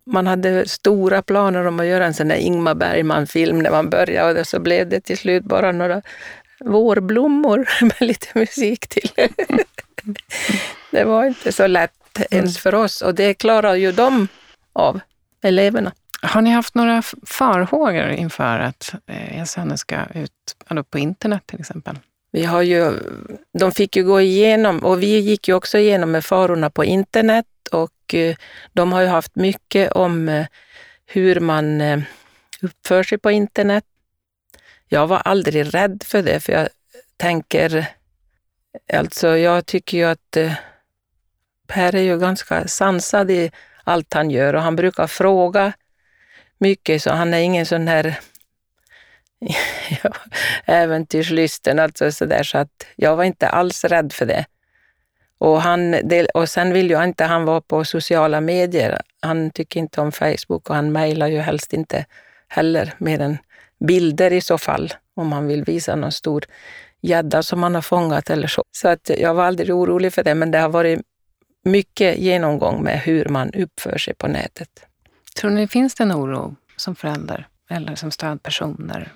man 0.07 0.27
hade 0.27 0.69
stora 0.69 1.23
planer 1.23 1.67
om 1.67 1.81
att 1.81 1.87
göra 1.87 2.07
en 2.07 2.15
sån 2.15 2.29
där 2.29 2.37
Ingmar 2.37 2.75
Bergman-film 2.75 3.59
när 3.59 3.71
man 3.71 3.91
började 3.91 4.41
och 4.41 4.47
så 4.47 4.61
blev 4.61 4.89
det 4.89 5.01
till 5.01 5.19
slut 5.19 5.45
bara 5.45 5.73
några 5.73 6.03
vårblommor 6.61 7.69
med 7.81 8.01
lite 8.01 8.39
musik 8.39 8.87
till. 8.87 9.11
det 10.91 11.05
var 11.05 11.25
inte 11.25 11.53
så 11.53 11.67
lätt 11.67 11.93
ens 12.31 12.59
för 12.59 12.75
oss 12.75 13.03
och 13.03 13.15
det 13.15 13.35
klarar 13.35 13.75
ju 13.75 13.93
de 13.93 14.29
av, 14.73 15.01
eleverna. 15.43 15.93
Har 16.25 16.43
ni 16.43 16.51
haft 16.51 16.75
några 16.75 17.03
farhågor 17.27 18.09
inför 18.09 18.59
att 18.59 18.95
eh, 19.07 19.41
er 19.41 19.45
söner 19.45 19.77
ska 19.77 19.97
ut 20.15 20.57
på 20.91 20.99
internet 20.99 21.43
till 21.47 21.61
exempel? 21.61 21.99
Vi 22.33 22.45
har 22.45 22.63
ju, 22.63 22.99
de 23.59 23.73
fick 23.73 23.97
ju 23.97 24.05
gå 24.05 24.21
igenom, 24.21 24.79
och 24.79 25.03
vi 25.03 25.19
gick 25.19 25.49
ju 25.49 25.55
också 25.55 25.79
igenom 25.79 26.11
med 26.11 26.25
farorna 26.25 26.71
på 26.71 26.85
internet 26.85 27.47
och 27.73 28.15
eh, 28.15 28.37
de 28.73 28.93
har 28.93 29.01
ju 29.01 29.07
haft 29.07 29.37
mycket 29.37 29.93
om 29.93 30.29
eh, 30.29 30.47
hur 31.07 31.41
man 31.41 31.83
uppför 32.63 33.03
sig 33.03 33.19
på 33.19 33.31
internet. 33.31 33.85
Jag 34.89 35.07
var 35.07 35.19
aldrig 35.19 35.75
rädd 35.75 36.03
för 36.07 36.23
det, 36.23 36.41
för 36.41 36.53
jag 36.53 36.69
tänker, 37.17 37.87
alltså 38.93 39.37
jag 39.37 39.67
tycker 39.67 39.99
ju 39.99 40.05
att 40.05 40.37
Per 41.67 41.95
är 41.95 42.03
ju 42.03 42.19
ganska 42.19 42.69
sansad 42.69 43.31
i 43.31 43.51
allt 43.85 44.15
han 44.15 44.31
gör 44.31 44.55
och 44.55 44.63
han 44.63 44.77
brukar 44.77 45.07
fråga 45.07 45.73
mycket, 46.59 47.03
så 47.03 47.11
han 47.11 47.35
är 47.35 47.39
ingen 47.39 47.67
sån 47.67 47.89
här 47.89 48.19
äventyrslysten, 50.65 51.79
alltså 51.79 52.13
så 52.13 52.25
där, 52.25 52.43
så 52.43 52.59
att 52.59 52.87
jag 52.97 53.17
var 53.17 53.25
inte 53.25 53.49
alls 53.49 53.85
rädd 53.85 54.13
för 54.13 54.27
det. 54.27 54.45
Och, 55.39 55.63
han, 55.63 55.97
och 56.35 56.49
sen 56.49 56.73
vill 56.73 56.91
ju 56.91 57.05
inte 57.05 57.25
han 57.25 57.45
vara 57.45 57.61
på 57.61 57.85
sociala 57.85 58.41
medier. 58.41 59.01
Han 59.21 59.51
tycker 59.51 59.81
inte 59.81 60.01
om 60.01 60.13
Facebook 60.13 60.71
och 60.71 60.77
han 60.77 60.93
mejlar 60.93 61.29
ju 61.29 61.39
helst 61.39 61.73
inte 61.73 62.07
heller, 62.49 62.95
mer 62.99 63.21
än 63.21 63.39
bilder 63.79 64.33
i 64.33 64.41
så 64.41 64.59
fall, 64.59 64.93
om 65.15 65.33
han 65.33 65.47
vill 65.47 65.65
visa 65.65 65.97
någon 65.97 66.13
stor 66.13 66.45
gädda 67.01 67.43
som 67.43 67.63
han 67.63 67.75
har 67.75 67.83
fångat 67.83 68.31
eller 68.31 68.49
så. 68.49 68.65
Så 68.71 68.89
att 68.89 69.11
jag 69.19 69.35
var 69.35 69.45
aldrig 69.45 69.75
orolig 69.75 70.13
för 70.13 70.25
det, 70.25 70.35
men 70.35 70.51
det 70.51 70.59
har 70.59 70.69
varit 70.69 71.01
mycket 71.65 72.19
genomgång 72.19 72.83
med 72.83 73.01
hur 73.01 73.25
man 73.25 73.51
uppför 73.55 73.99
sig 73.99 74.15
på 74.15 74.29
nätet. 74.29 74.69
Tror 75.41 75.51
ni 75.51 75.69
finns 75.69 75.95
det 75.95 76.03
en 76.03 76.13
oro 76.13 76.57
som 76.77 76.95
förälder 76.95 77.49
eller 77.71 77.95
som 77.95 78.11
stödpersoner? 78.11 79.13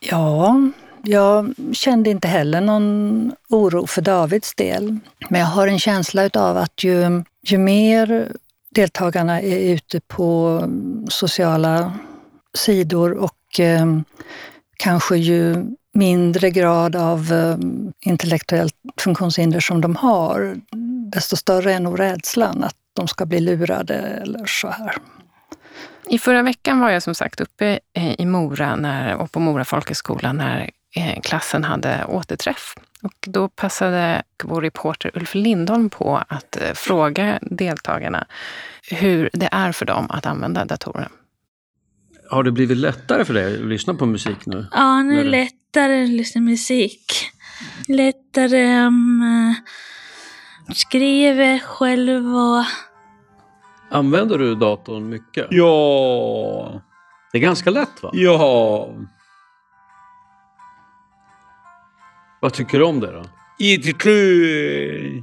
Ja, 0.00 0.56
jag 1.02 1.54
kände 1.72 2.10
inte 2.10 2.28
heller 2.28 2.60
någon 2.60 3.32
oro 3.48 3.86
för 3.86 4.02
Davids 4.02 4.54
del. 4.54 4.98
Men 5.28 5.40
jag 5.40 5.46
har 5.46 5.66
en 5.66 5.78
känsla 5.78 6.30
av 6.34 6.56
att 6.56 6.84
ju, 6.84 7.24
ju 7.42 7.58
mer 7.58 8.32
deltagarna 8.70 9.40
är 9.40 9.74
ute 9.74 10.00
på 10.00 10.62
sociala 11.08 11.92
sidor 12.54 13.12
och 13.12 13.60
eh, 13.60 13.86
kanske 14.76 15.16
ju 15.16 15.66
mindre 15.92 16.50
grad 16.50 16.96
av 16.96 17.32
eh, 17.32 17.56
intellektuellt 18.00 18.74
funktionshinder 18.96 19.60
som 19.60 19.80
de 19.80 19.96
har, 19.96 20.56
desto 21.12 21.36
större 21.36 21.74
är 21.74 21.80
nog 21.80 22.00
rädslan 22.00 22.64
att 22.64 22.76
de 22.92 23.08
ska 23.08 23.26
bli 23.26 23.40
lurade 23.40 23.94
eller 23.94 24.46
så 24.46 24.68
här. 24.68 24.96
I 26.10 26.18
förra 26.18 26.42
veckan 26.42 26.80
var 26.80 26.90
jag 26.90 27.02
som 27.02 27.14
sagt 27.14 27.40
uppe 27.40 27.80
i 28.18 28.26
Mora 28.26 28.76
när, 28.76 29.16
och 29.16 29.32
på 29.32 29.40
Mora 29.40 29.64
folkhögskola 29.64 30.32
när 30.32 30.70
eh, 30.96 31.20
klassen 31.20 31.64
hade 31.64 32.04
återträff. 32.04 32.74
Och 33.02 33.14
då 33.26 33.48
passade 33.48 34.22
vår 34.44 34.62
reporter 34.62 35.10
Ulf 35.14 35.34
Lindholm 35.34 35.90
på 35.90 36.22
att 36.28 36.56
eh, 36.56 36.72
fråga 36.74 37.38
deltagarna 37.42 38.26
hur 38.90 39.30
det 39.32 39.48
är 39.52 39.72
för 39.72 39.86
dem 39.86 40.10
att 40.10 40.26
använda 40.26 40.64
datorer. 40.64 41.08
Har 42.30 42.42
det 42.42 42.52
blivit 42.52 42.78
lättare 42.78 43.24
för 43.24 43.34
dig 43.34 43.54
att 43.54 43.66
lyssna 43.66 43.94
på 43.94 44.06
musik 44.06 44.46
nu? 44.46 44.66
Ja, 44.72 45.02
nu 45.02 45.20
är 45.20 45.24
det 45.24 45.30
lättare 45.30 46.02
att 46.02 46.08
lyssna 46.10 46.38
på 46.38 46.44
musik. 46.44 47.30
Lättare 47.88 48.86
um, 48.86 49.54
skriva 50.74 51.58
själv 51.58 52.36
och 52.36 52.64
Använder 53.90 54.38
du 54.38 54.54
datorn 54.54 55.08
mycket? 55.08 55.46
Ja. 55.50 56.82
Det 57.32 57.38
är 57.38 57.42
ganska 57.42 57.70
lätt 57.70 58.02
va? 58.02 58.10
Ja. 58.12 58.88
Vad 62.40 62.52
tycker 62.52 62.78
du 62.78 62.84
om 62.84 63.00
det 63.00 63.12
då? 63.12 63.24
Jättekul! 63.58 65.22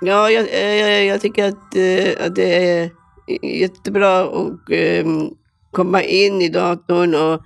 Ja, 0.00 0.30
jag, 0.30 0.52
jag, 0.78 1.04
jag 1.04 1.20
tycker 1.20 1.48
att, 1.48 1.76
eh, 1.76 2.26
att 2.26 2.34
det 2.34 2.68
är 2.68 2.90
jättebra 3.42 4.20
att 4.22 4.70
um, 5.04 5.36
komma 5.70 6.02
in 6.02 6.42
i 6.42 6.48
datorn 6.48 7.14
och 7.14 7.42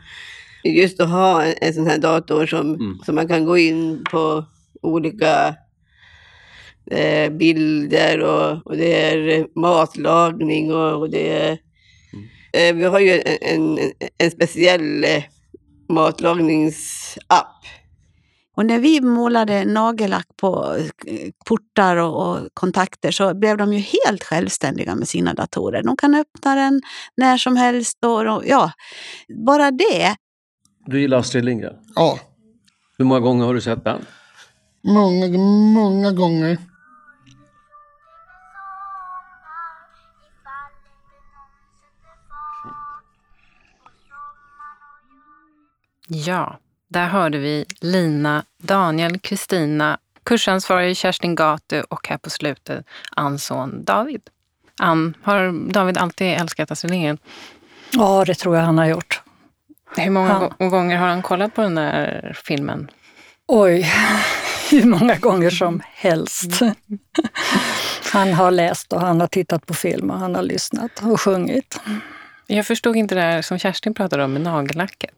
just 0.64 1.00
att 1.00 1.10
ha 1.10 1.44
en, 1.44 1.54
en 1.60 1.75
sån 1.75 1.86
här 1.86 1.98
dator 1.98 2.46
som, 2.46 2.75
mm. 2.75 2.98
som 3.04 3.14
man 3.14 3.28
kan 3.28 3.44
gå 3.44 3.58
in 3.58 4.04
på 4.10 4.44
olika 4.82 5.54
eh, 6.90 7.33
bilder 7.33 8.21
och, 8.21 8.66
och, 8.66 8.76
det 8.76 9.02
är 9.02 9.47
matlagning 9.59 10.75
och, 10.75 11.00
och 11.00 11.11
det 11.11 11.33
är... 11.33 11.59
Mm. 12.12 12.28
Eh, 12.52 12.75
vi 12.75 12.85
har 12.85 13.00
ju 13.00 13.12
en, 13.12 13.38
en, 13.40 13.93
en 14.19 14.31
speciell 14.31 15.05
eh, 15.05 15.25
matlagningsapp. 15.88 17.57
Och 18.57 18.66
när 18.66 18.78
vi 18.78 19.00
målade 19.00 19.64
nagellack 19.64 20.26
på 20.37 20.76
eh, 21.07 21.31
portar 21.47 21.97
och, 21.97 22.28
och, 22.28 22.49
kontakter 22.55 23.11
så 23.11 23.35
blev 23.35 23.57
de 23.57 23.73
ju 23.73 23.78
helt 23.78 24.25
självständiga 24.25 24.95
med 24.95 25.09
sina 25.09 25.35
datorer. 25.35 25.83
De 25.83 25.97
kan 25.97 26.14
öppna 26.14 26.55
den 26.55 26.83
när 27.16 27.37
som 27.38 27.57
helst 27.57 27.99
och, 28.05 28.37
och 28.37 28.43
ja, 28.47 28.73
bara 29.47 29.71
det. 29.71 30.16
Du 30.87 31.00
gillar 31.00 31.19
Astrid 31.19 31.45
Lindgren? 31.45 31.75
Ja. 31.95 32.19
Hur 32.99 33.05
många 33.05 33.21
gånger 33.21 33.45
har 33.45 33.55
du 33.55 33.61
sett 33.61 33.85
den? 33.85 34.07
Många, 34.85 35.38
många 35.75 36.12
gånger. 36.12 36.59
Ja, 46.06 46.58
där 46.88 47.06
hörde 47.06 47.38
vi 47.38 47.64
Lina, 47.80 48.44
Daniel, 48.58 49.18
Kristina, 49.18 49.98
kursansvarig 50.22 50.96
Kerstin 50.96 51.34
Gatu 51.34 51.80
och 51.80 52.08
här 52.08 52.18
på 52.18 52.30
slutet 52.30 52.86
Anns 53.10 53.44
son 53.44 53.84
David. 53.84 54.22
Ann, 54.78 55.16
har 55.22 55.72
David 55.72 55.98
alltid 55.98 56.26
älskat 56.26 56.70
Astrid 56.70 56.90
Lindgren? 56.90 57.18
Ja, 57.90 58.25
det 58.25 58.34
tror 58.34 58.56
jag 58.56 58.62
han 58.62 58.78
har 58.78 58.86
gjort. 58.86 59.22
Hur 59.96 60.10
många 60.10 60.52
han... 60.58 60.70
gånger 60.70 60.96
har 60.96 61.08
han 61.08 61.22
kollat 61.22 61.54
på 61.54 61.62
den 61.62 61.75
där 61.75 62.32
filmen? 62.44 62.90
Oj, 63.46 63.92
hur 64.70 64.84
många 64.84 65.14
gånger 65.14 65.50
som 65.50 65.82
helst. 65.84 66.60
Han 68.12 68.32
har 68.32 68.50
läst 68.50 68.92
och 68.92 69.00
han 69.00 69.20
har 69.20 69.26
tittat 69.28 69.66
på 69.66 69.75
film 69.75 70.10
och 70.10 70.18
han 70.18 70.34
har 70.34 70.42
lyssnat 70.42 71.02
och 71.02 71.20
sjungit. 71.20 71.80
Jag 72.46 72.66
förstod 72.66 72.96
inte 72.96 73.14
det 73.14 73.20
här 73.20 73.42
som 73.42 73.58
Kerstin 73.58 73.94
pratade 73.94 74.25
om 74.25 74.32
med 74.32 74.42
nagellacket. 74.42 75.10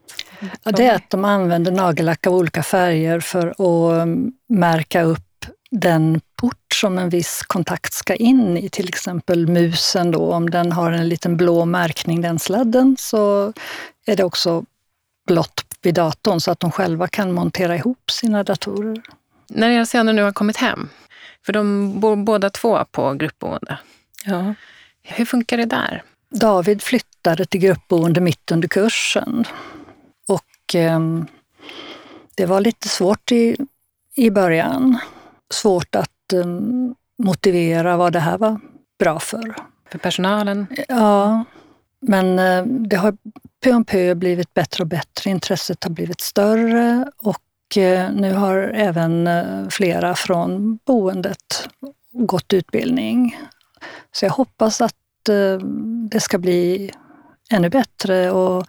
Ja, 0.63 0.71
det 0.71 0.85
är 0.85 0.95
att 0.95 1.09
de 1.09 1.25
använder 1.25 1.71
nagellack 1.71 2.27
av 2.27 2.33
olika 2.33 2.63
färger 2.63 3.19
för 3.19 3.47
att 3.47 4.03
um, 4.03 4.31
märka 4.47 5.03
upp 5.03 5.45
den 5.71 6.21
port 6.35 6.73
som 6.73 6.97
en 6.97 7.09
viss 7.09 7.41
kontakt 7.47 7.93
ska 7.93 8.15
in 8.15 8.57
i. 8.57 8.69
Till 8.69 8.89
exempel 8.89 9.47
musen 9.47 10.11
då, 10.11 10.33
om 10.33 10.49
den 10.49 10.71
har 10.71 10.91
en 10.91 11.09
liten 11.09 11.37
blå 11.37 11.65
märkning, 11.65 12.21
den 12.21 12.39
sladden, 12.39 12.95
så 12.99 13.53
är 14.05 14.15
det 14.15 14.23
också 14.23 14.63
blått 15.27 15.65
vid 15.81 15.93
datorn 15.93 16.39
så 16.39 16.51
att 16.51 16.59
de 16.59 16.71
själva 16.71 17.07
kan 17.07 17.31
montera 17.33 17.75
ihop 17.75 18.11
sina 18.11 18.43
datorer. 18.43 19.01
När 19.47 19.69
era 19.69 19.85
söner 19.85 20.13
nu 20.13 20.23
har 20.23 20.31
kommit 20.31 20.57
hem, 20.57 20.89
för 21.45 21.53
de 21.53 21.93
bor 21.99 22.15
båda 22.15 22.49
två 22.49 22.85
på 22.91 23.13
gruppboende. 23.13 23.77
Ja. 24.25 24.53
Hur 25.03 25.25
funkar 25.25 25.57
det 25.57 25.65
där? 25.65 26.03
David 26.29 26.81
flyttade 26.81 27.45
till 27.45 27.59
gruppboende 27.59 28.21
mitt 28.21 28.51
under 28.51 28.67
kursen. 28.67 29.45
Och 30.69 30.75
eh, 30.75 30.99
det 32.35 32.45
var 32.45 32.61
lite 32.61 32.89
svårt 32.89 33.31
i, 33.31 33.57
i 34.15 34.29
början. 34.29 34.97
Svårt 35.53 35.95
att 35.95 36.33
eh, 36.33 36.45
motivera 37.23 37.97
vad 37.97 38.13
det 38.13 38.19
här 38.19 38.37
var 38.37 38.59
bra 38.99 39.19
för. 39.19 39.55
För 39.91 39.99
personalen? 39.99 40.67
Ja. 40.87 41.43
Men 42.01 42.39
eh, 42.39 42.65
det 42.65 42.95
har 42.95 43.17
pö 43.63 43.73
om 43.73 43.85
pö 43.85 44.15
blivit 44.15 44.53
bättre 44.53 44.83
och 44.83 44.87
bättre. 44.87 45.29
Intresset 45.29 45.83
har 45.83 45.91
blivit 45.91 46.21
större 46.21 47.11
och 47.17 47.77
eh, 47.77 48.11
nu 48.11 48.33
har 48.33 48.57
även 48.57 49.27
eh, 49.27 49.67
flera 49.69 50.15
från 50.15 50.79
boendet 50.85 51.69
gått 52.11 52.53
utbildning. 52.53 53.39
Så 54.11 54.25
jag 54.25 54.31
hoppas 54.31 54.81
att 54.81 54.95
det 56.11 56.19
ska 56.19 56.37
bli 56.37 56.91
ännu 57.51 57.69
bättre. 57.69 58.31
Och 58.31 58.67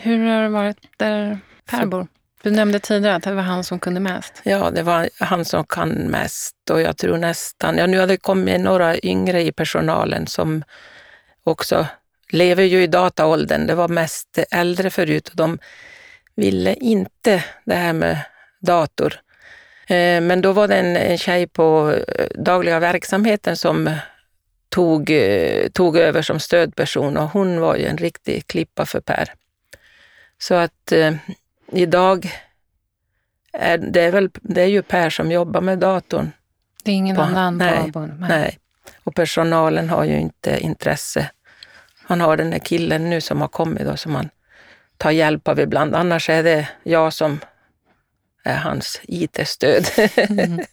Hur 0.00 0.26
har 0.26 0.42
det 0.42 0.48
varit 0.48 0.78
där 0.96 1.38
Per 1.70 1.86
bor? 1.86 2.06
Du 2.42 2.50
nämnde 2.50 2.78
tidigare 2.78 3.16
att 3.16 3.22
det 3.22 3.34
var 3.34 3.42
han 3.42 3.64
som 3.64 3.78
kunde 3.78 4.00
mest. 4.00 4.40
Ja, 4.42 4.70
det 4.70 4.82
var 4.82 5.08
han 5.18 5.44
som 5.44 5.64
kan 5.64 5.88
mest 5.88 6.70
och 6.70 6.80
jag 6.80 6.96
tror 6.96 7.16
nästan, 7.16 7.78
ja 7.78 7.86
nu 7.86 7.98
har 7.98 8.06
det 8.06 8.16
kommit 8.16 8.60
några 8.60 8.98
yngre 8.98 9.42
i 9.42 9.52
personalen 9.52 10.26
som 10.26 10.64
också 11.44 11.86
lever 12.30 12.64
ju 12.64 12.82
i 12.82 12.86
dataåldern. 12.86 13.66
Det 13.66 13.74
var 13.74 13.88
mest 13.88 14.38
äldre 14.50 14.90
förut 14.90 15.28
och 15.28 15.36
de 15.36 15.58
ville 16.34 16.74
inte 16.74 17.44
det 17.64 17.74
här 17.74 17.92
med 17.92 18.18
dator. 18.60 19.20
Eh, 19.86 20.20
men 20.20 20.40
då 20.40 20.52
var 20.52 20.68
det 20.68 20.76
en, 20.76 20.96
en 20.96 21.18
tjej 21.18 21.46
på 21.46 21.94
eh, 22.08 22.26
dagliga 22.34 22.78
verksamheten 22.78 23.56
som 23.56 23.90
tog, 24.68 25.10
eh, 25.10 25.68
tog 25.68 25.96
över 25.96 26.22
som 26.22 26.40
stödperson 26.40 27.16
och 27.16 27.28
hon 27.28 27.60
var 27.60 27.76
ju 27.76 27.86
en 27.86 27.98
riktig 27.98 28.46
klippa 28.46 28.86
för 28.86 29.00
Per. 29.00 29.32
Så 30.42 30.54
att 30.54 30.92
eh, 30.92 31.14
idag 31.72 32.30
är 33.52 33.78
det, 33.78 34.00
är 34.00 34.12
väl, 34.12 34.30
det 34.32 34.62
är 34.62 34.66
ju 34.66 34.82
Per 34.82 35.10
som 35.10 35.30
jobbar 35.30 35.60
med 35.60 35.78
datorn. 35.78 36.32
Det 36.84 36.90
är 36.90 36.94
ingen 36.94 37.16
på, 37.16 37.22
annan 37.22 37.58
nej, 37.58 37.92
på 37.92 38.00
nej. 38.00 38.28
nej. 38.28 38.58
Och 39.04 39.14
personalen 39.14 39.88
har 39.88 40.04
ju 40.04 40.20
inte 40.20 40.60
intresse. 40.60 41.30
Han 42.02 42.20
har 42.20 42.36
den 42.36 42.50
där 42.50 42.58
killen 42.58 43.10
nu 43.10 43.20
som 43.20 43.40
har 43.40 43.48
kommit 43.48 43.84
då 43.84 43.96
som 43.96 44.14
han 44.14 44.28
tar 44.96 45.10
hjälp 45.10 45.48
av 45.48 45.60
ibland. 45.60 45.94
Annars 45.94 46.30
är 46.30 46.42
det 46.42 46.68
jag 46.82 47.12
som 47.12 47.40
är 48.44 48.56
hans 48.56 49.00
IT-stöd. 49.02 49.86
Mm. 50.16 50.60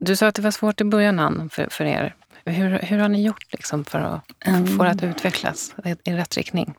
Du 0.00 0.16
sa 0.16 0.26
att 0.26 0.34
det 0.34 0.42
var 0.42 0.50
svårt 0.50 0.80
i 0.80 0.84
början 0.84 1.50
för, 1.50 1.66
för 1.70 1.84
er. 1.84 2.14
Hur, 2.44 2.78
hur 2.78 2.98
har 2.98 3.08
ni 3.08 3.22
gjort 3.22 3.52
liksom 3.52 3.84
för 3.84 3.98
att 3.98 4.48
um, 4.48 4.66
få 4.66 4.84
det 4.84 4.90
att 4.90 5.02
utvecklas 5.02 5.74
i 6.04 6.12
rätt 6.12 6.36
riktning? 6.36 6.74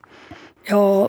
Ja, 0.70 1.08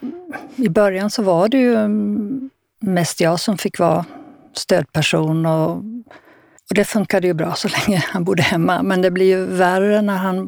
i 0.55 0.69
början 0.69 1.09
så 1.09 1.23
var 1.23 1.49
det 1.49 1.57
ju 1.57 1.75
mm, 1.75 2.49
mest 2.79 3.21
jag 3.21 3.39
som 3.39 3.57
fick 3.57 3.79
vara 3.79 4.05
stödperson 4.53 5.45
och, 5.45 5.71
och 6.69 6.75
det 6.75 6.85
funkade 6.85 7.27
ju 7.27 7.33
bra 7.33 7.55
så 7.55 7.67
länge 7.67 8.03
han 8.07 8.23
bodde 8.23 8.43
hemma. 8.43 8.83
Men 8.83 9.01
det 9.01 9.11
blir 9.11 9.25
ju 9.25 9.45
värre 9.45 10.01
när 10.01 10.17
han 10.17 10.47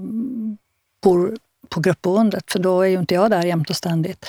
bor 1.04 1.38
på 1.70 1.80
gruppboendet 1.80 2.52
för 2.52 2.60
då 2.60 2.82
är 2.82 2.88
ju 2.88 3.00
inte 3.00 3.16
jag 3.16 3.32
där 3.32 3.44
jämt 3.44 3.70
och 3.70 3.76
ständigt. 3.76 4.26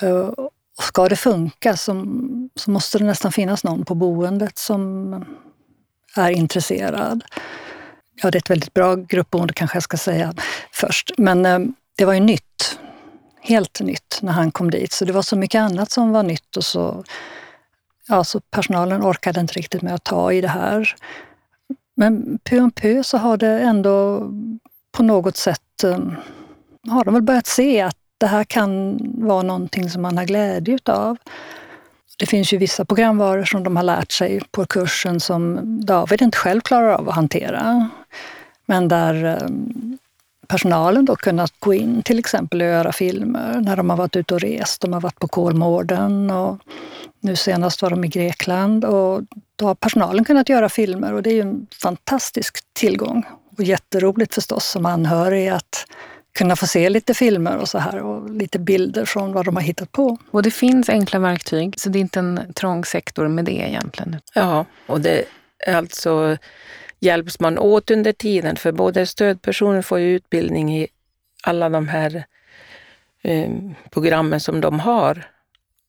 Eh, 0.00 0.18
och 0.18 0.50
ska 0.84 1.08
det 1.08 1.16
funka 1.16 1.76
så, 1.76 2.06
så 2.54 2.70
måste 2.70 2.98
det 2.98 3.04
nästan 3.04 3.32
finnas 3.32 3.64
någon 3.64 3.84
på 3.84 3.94
boendet 3.94 4.58
som 4.58 5.14
är 6.16 6.30
intresserad. 6.30 7.24
Ja, 8.22 8.30
det 8.30 8.36
är 8.36 8.40
ett 8.40 8.50
väldigt 8.50 8.74
bra 8.74 8.94
gruppboende 8.94 9.54
kanske 9.54 9.76
jag 9.76 9.82
ska 9.82 9.96
säga 9.96 10.34
först. 10.72 11.10
Men 11.18 11.46
eh, 11.46 11.58
det 11.96 12.04
var 12.04 12.14
ju 12.14 12.20
nytt 12.20 12.78
helt 13.46 13.80
nytt 13.80 14.18
när 14.22 14.32
han 14.32 14.50
kom 14.50 14.70
dit. 14.70 14.92
Så 14.92 15.04
det 15.04 15.12
var 15.12 15.22
så 15.22 15.36
mycket 15.36 15.60
annat 15.60 15.90
som 15.90 16.12
var 16.12 16.22
nytt 16.22 16.56
och 16.56 16.64
så, 16.64 17.04
ja, 18.08 18.24
så 18.24 18.40
personalen 18.40 19.02
orkade 19.02 19.40
inte 19.40 19.54
riktigt 19.54 19.82
med 19.82 19.94
att 19.94 20.04
ta 20.04 20.32
i 20.32 20.40
det 20.40 20.48
här. 20.48 20.94
Men 21.96 22.38
pö 22.44 22.60
om 22.60 22.70
pö 22.70 23.02
så 23.04 23.18
har 23.18 23.36
det 23.36 23.60
ändå 23.60 24.28
på 24.92 25.02
något 25.02 25.36
sätt, 25.36 25.84
um, 25.84 26.16
har 26.88 27.04
de 27.04 27.14
väl 27.14 27.22
börjat 27.22 27.46
se 27.46 27.80
att 27.80 27.96
det 28.18 28.26
här 28.26 28.44
kan 28.44 28.98
vara 29.26 29.42
någonting 29.42 29.90
som 29.90 30.02
man 30.02 30.18
har 30.18 30.24
glädje 30.24 30.74
utav. 30.74 31.16
Det 32.18 32.26
finns 32.26 32.52
ju 32.52 32.58
vissa 32.58 32.84
programvaror 32.84 33.44
som 33.44 33.64
de 33.64 33.76
har 33.76 33.82
lärt 33.82 34.12
sig 34.12 34.40
på 34.50 34.66
kursen 34.66 35.20
som 35.20 35.60
David 35.86 36.22
inte 36.22 36.38
själv 36.38 36.60
klarar 36.60 36.92
av 36.92 37.08
att 37.08 37.14
hantera. 37.14 37.90
Men 38.66 38.88
där 38.88 39.42
um, 39.42 39.98
personalen 40.48 41.04
då 41.04 41.16
kunnat 41.16 41.52
gå 41.58 41.74
in 41.74 42.02
till 42.02 42.18
exempel 42.18 42.60
och 42.60 42.66
göra 42.66 42.92
filmer 42.92 43.60
när 43.60 43.76
de 43.76 43.90
har 43.90 43.96
varit 43.96 44.16
ute 44.16 44.34
och 44.34 44.40
rest. 44.40 44.80
De 44.80 44.92
har 44.92 45.00
varit 45.00 45.18
på 45.18 45.28
Kolmården 45.28 46.30
och 46.30 46.58
nu 47.20 47.36
senast 47.36 47.82
var 47.82 47.90
de 47.90 48.04
i 48.04 48.08
Grekland 48.08 48.84
och 48.84 49.22
då 49.56 49.66
har 49.66 49.74
personalen 49.74 50.24
kunnat 50.24 50.48
göra 50.48 50.68
filmer 50.68 51.12
och 51.12 51.22
det 51.22 51.30
är 51.30 51.34
ju 51.34 51.40
en 51.40 51.66
fantastisk 51.82 52.58
tillgång. 52.72 53.24
Och 53.58 53.64
jätteroligt 53.64 54.34
förstås 54.34 54.66
som 54.66 54.86
anhörig 54.86 55.48
att 55.48 55.86
kunna 56.38 56.56
få 56.56 56.66
se 56.66 56.88
lite 56.88 57.14
filmer 57.14 57.56
och 57.56 57.68
så 57.68 57.78
här 57.78 58.02
och 58.02 58.30
lite 58.30 58.58
bilder 58.58 59.04
från 59.04 59.32
vad 59.32 59.44
de 59.44 59.56
har 59.56 59.62
hittat 59.62 59.92
på. 59.92 60.18
Och 60.30 60.42
det 60.42 60.50
finns 60.50 60.88
enkla 60.88 61.18
verktyg, 61.18 61.80
så 61.80 61.88
det 61.88 61.98
är 61.98 62.00
inte 62.00 62.18
en 62.18 62.52
trång 62.54 62.84
sektor 62.84 63.28
med 63.28 63.44
det 63.44 63.68
egentligen. 63.68 64.16
Ja, 64.34 64.64
och 64.86 65.00
det 65.00 65.24
är 65.66 65.76
alltså 65.76 66.36
hjälps 67.00 67.40
man 67.40 67.58
åt 67.58 67.90
under 67.90 68.12
tiden, 68.12 68.56
för 68.56 68.72
både 68.72 69.06
stödpersoner 69.06 69.82
får 69.82 69.98
ju 69.98 70.16
utbildning 70.16 70.76
i 70.78 70.88
alla 71.42 71.68
de 71.68 71.88
här 71.88 72.24
eh, 73.22 73.50
programmen 73.90 74.40
som 74.40 74.60
de 74.60 74.80
har. 74.80 75.30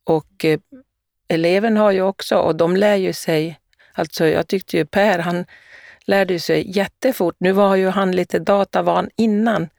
Och 0.04 0.46
eh, 0.46 0.60
eleven 1.28 1.78
har 1.78 1.92
ju 1.92 2.02
också, 2.02 2.38
och 2.38 2.56
de 2.56 2.76
lär 2.76 2.96
ju 2.96 3.14
sig, 3.14 3.60
alltså 3.94 4.26
jag 4.26 4.48
tyckte 4.48 4.78
ju 4.78 4.86
Per, 4.86 5.20
han 5.20 5.46
lärde 6.06 6.40
sig 6.40 6.78
jättefort. 6.78 7.36
Nu 7.40 7.52
var 7.52 7.76
ju 7.76 7.90
han 7.90 8.12
lite 8.12 8.40
datavan 8.40 9.10
innan, 9.16 9.70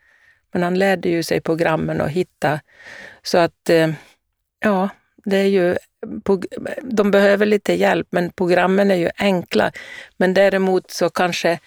men 0.53 0.63
han 0.63 0.79
lärde 0.79 1.09
ju 1.09 1.23
sig 1.23 1.41
programmen 1.41 2.01
och 2.01 2.11
hitta. 2.11 2.61
Så 3.23 3.39
att, 3.39 3.71
eh, 3.71 3.91
ja, 4.61 4.89
det 5.25 5.37
är 5.37 5.47
ju 5.47 5.77
de 6.83 7.11
behöver 7.11 7.47
lite 7.47 7.73
hjälp, 7.73 8.07
men 8.11 8.33
programmen 8.33 8.91
är 8.91 8.95
ju 8.95 9.11
enkla. 9.17 9.73
Men 10.17 10.35
däremot 10.35 10.91
så 10.91 11.11
kanske 11.11 11.59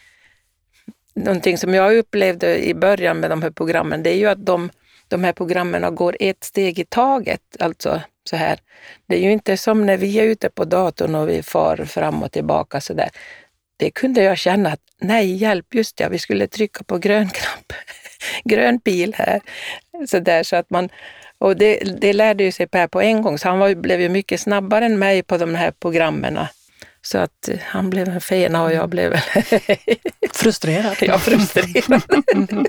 någonting 1.14 1.58
som 1.58 1.74
jag 1.74 1.98
upplevde 1.98 2.68
i 2.68 2.74
början 2.74 3.20
med 3.20 3.30
de 3.30 3.42
här 3.42 3.52
programmen, 3.52 4.04
det 4.04 4.10
är 4.10 4.18
ju 4.18 4.28
att 4.28 4.46
de, 4.46 4.70
de 5.08 5.24
här 5.24 5.34
programmen 5.34 5.96
går 5.96 6.18
ett 6.20 6.44
steg 6.44 6.80
i 6.80 6.86
taget. 6.86 7.42
Alltså 7.60 8.02
så 8.24 8.36
här. 8.36 8.60
Det 9.08 9.16
är 9.16 9.20
ju 9.20 9.32
inte 9.32 9.58
som 9.58 9.86
när 9.86 9.98
vi 9.98 10.20
är 10.20 10.24
ute 10.24 10.50
på 10.50 10.66
datorn 10.66 11.16
och 11.16 11.30
vi 11.30 11.44
far 11.44 11.78
fram 11.78 12.24
och 12.24 12.32
tillbaka 12.32 12.82
så 12.82 12.94
där. 12.94 13.10
Det 13.78 13.92
kunde 13.92 14.24
jag 14.24 14.38
känna 14.38 14.70
att 14.72 14.82
nej, 15.02 15.36
hjälp, 15.36 15.74
just 15.74 15.98
det, 15.98 16.10
vi 16.10 16.20
skulle 16.20 16.48
trycka 16.48 16.84
på 16.84 16.98
grön 16.98 17.30
knapp, 17.30 17.74
grön 18.44 18.80
pil 18.80 19.14
här. 19.18 19.42
Så, 20.08 20.20
där, 20.20 20.44
så 20.44 20.56
att 20.56 20.70
man, 20.70 20.90
och 21.42 21.58
det, 21.58 21.80
det 22.02 22.14
lärde 22.14 22.44
ju 22.44 22.52
sig 22.52 22.68
Per 22.68 22.88
på 22.88 23.02
en 23.02 23.22
gång, 23.22 23.38
så 23.38 23.50
han 23.50 23.60
var, 23.60 23.76
blev 23.76 24.02
ju 24.02 24.10
mycket 24.10 24.42
snabbare 24.42 24.86
än 24.86 25.00
mig 25.00 25.24
på 25.24 25.38
de 25.38 25.56
här 25.56 25.72
programmen. 25.72 26.40
Så 27.02 27.18
att 27.18 27.50
eh, 27.50 27.60
han 27.66 27.90
blev 27.90 28.10
en 28.10 28.22
fena 28.22 28.64
och 28.64 28.74
jag 28.74 28.90
blev 28.90 29.14
frustrerad. 30.34 30.96
ja, 31.02 31.20
frustrerad. 31.20 32.02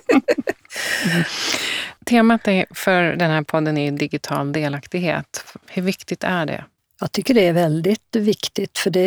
Temat 2.04 2.40
för 2.74 3.02
den 3.02 3.30
här 3.30 3.42
podden 3.42 3.78
är 3.78 3.92
digital 3.92 4.52
delaktighet. 4.52 5.44
Hur 5.70 5.82
viktigt 5.82 6.24
är 6.24 6.46
det? 6.46 6.64
Jag 7.00 7.12
tycker 7.12 7.34
det 7.34 7.46
är 7.46 7.52
väldigt 7.52 8.16
viktigt, 8.16 8.78
för 8.78 8.90
det 8.90 9.00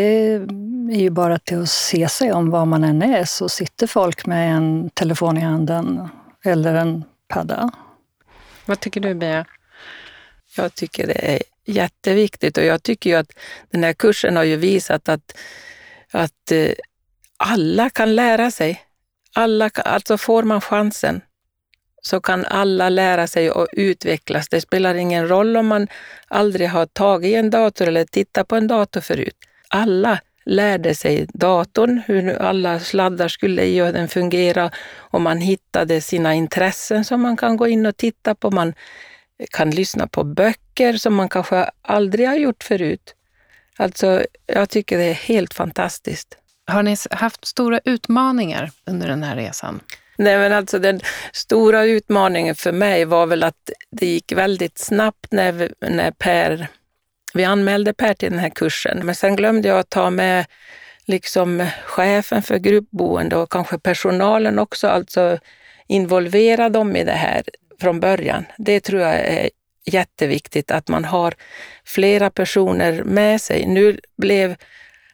är 0.91 0.99
ju 0.99 1.10
bara 1.10 1.39
till 1.39 1.62
att 1.62 1.69
se 1.69 2.08
sig 2.08 2.34
om 2.34 2.49
var 2.49 2.65
man 2.65 2.84
än 2.84 3.01
är, 3.01 3.25
så 3.25 3.49
sitter 3.49 3.88
folk 3.88 4.25
med 4.25 4.56
en 4.56 4.89
telefon 4.89 5.38
i 5.38 5.41
handen 5.41 6.10
eller 6.43 6.73
en 6.73 7.04
padda. 7.28 7.71
Vad 8.65 8.80
tycker 8.80 9.01
du, 9.01 9.15
Bea? 9.15 9.45
Jag 10.56 10.75
tycker 10.75 11.08
det 11.08 11.34
är 11.34 11.41
jätteviktigt 11.65 12.58
och 12.58 12.63
jag 12.63 12.84
tycker 12.84 13.10
ju 13.10 13.15
att 13.15 13.32
den 13.69 13.84
här 13.84 13.93
kursen 13.93 14.36
har 14.36 14.43
ju 14.43 14.56
visat 14.56 15.10
att, 15.10 15.38
att 16.12 16.51
eh, 16.51 16.71
alla 17.38 17.89
kan 17.89 18.15
lära 18.15 18.51
sig. 18.51 18.82
Alla, 19.34 19.69
alltså 19.75 20.17
får 20.17 20.43
man 20.43 20.62
chansen 20.62 21.21
så 22.01 22.21
kan 22.21 22.45
alla 22.45 22.89
lära 22.89 23.28
sig 23.28 23.51
och 23.51 23.67
utvecklas. 23.71 24.49
Det 24.49 24.62
spelar 24.62 24.95
ingen 24.95 25.28
roll 25.28 25.58
om 25.58 25.67
man 25.67 25.88
aldrig 26.28 26.69
har 26.69 26.86
tagit 26.86 27.36
en 27.36 27.49
dator 27.49 27.88
eller 27.88 28.06
tittat 28.06 28.47
på 28.47 28.56
en 28.56 28.67
dator 28.67 29.01
förut. 29.01 29.38
Alla 29.69 30.19
lärde 30.45 30.95
sig 30.95 31.27
datorn, 31.34 32.01
hur 32.08 32.41
alla 32.41 32.79
sladdar 32.79 33.27
skulle 33.27 33.65
i 33.65 33.81
och 33.81 33.93
den 33.93 34.08
fungera 34.08 34.71
och 34.95 35.21
man 35.21 35.41
hittade 35.41 36.01
sina 36.01 36.34
intressen 36.34 37.05
som 37.05 37.21
man 37.21 37.38
kan 37.38 37.58
gå 37.58 37.67
in 37.67 37.86
och 37.86 37.97
titta 37.97 38.36
på. 38.36 38.51
Man 38.51 38.73
kan 39.51 39.69
lyssna 39.69 40.08
på 40.08 40.23
böcker 40.23 40.93
som 40.93 41.15
man 41.15 41.29
kanske 41.29 41.69
aldrig 41.81 42.27
har 42.27 42.36
gjort 42.36 42.63
förut. 42.63 43.15
Alltså, 43.77 44.25
jag 44.45 44.69
tycker 44.69 44.97
det 44.97 45.03
är 45.03 45.13
helt 45.13 45.53
fantastiskt. 45.53 46.38
Har 46.67 46.84
ni 46.84 46.95
haft 47.12 47.45
stora 47.45 47.79
utmaningar 47.86 48.71
under 48.86 49.08
den 49.08 49.23
här 49.23 49.36
resan? 49.36 49.79
Nej, 50.17 50.38
men 50.38 50.53
alltså 50.53 50.79
den 50.79 50.99
stora 51.31 51.86
utmaningen 51.86 52.55
för 52.55 52.71
mig 52.71 53.05
var 53.05 53.25
väl 53.25 53.43
att 53.43 53.69
det 53.91 54.05
gick 54.05 54.31
väldigt 54.31 54.77
snabbt 54.77 55.31
när, 55.31 55.73
när 55.89 56.12
Per, 56.12 56.67
vi 57.35 57.43
anmälde 57.43 57.93
Per 57.93 58.13
till 58.13 58.31
den 58.31 58.39
här 58.39 58.49
kursen. 58.49 59.05
Men 59.05 59.15
sen 59.15 59.35
glömde 59.35 59.67
jag 59.67 59.79
att 59.79 59.89
ta 59.89 60.09
med 60.09 60.45
liksom 61.05 61.67
chefen 61.85 62.41
för 62.41 62.57
gruppboende 62.57 63.35
och 63.35 63.51
kanske 63.51 63.79
personalen 63.79 64.59
också, 64.59 64.87
alltså 64.87 65.37
involvera 65.87 66.69
dem 66.69 66.95
i 66.95 67.03
det 67.03 67.11
här. 67.11 67.43
från 67.79 67.99
början. 67.99 68.45
Det 68.57 68.79
tror 68.79 69.01
jag 69.01 69.13
är 69.13 69.49
jätteviktigt, 69.85 70.71
att 70.71 70.87
man 70.87 71.05
har 71.05 71.33
flera 71.85 72.29
personer 72.29 73.03
med 73.03 73.41
sig. 73.41 73.65
Nu 73.65 73.99
blev 74.17 74.55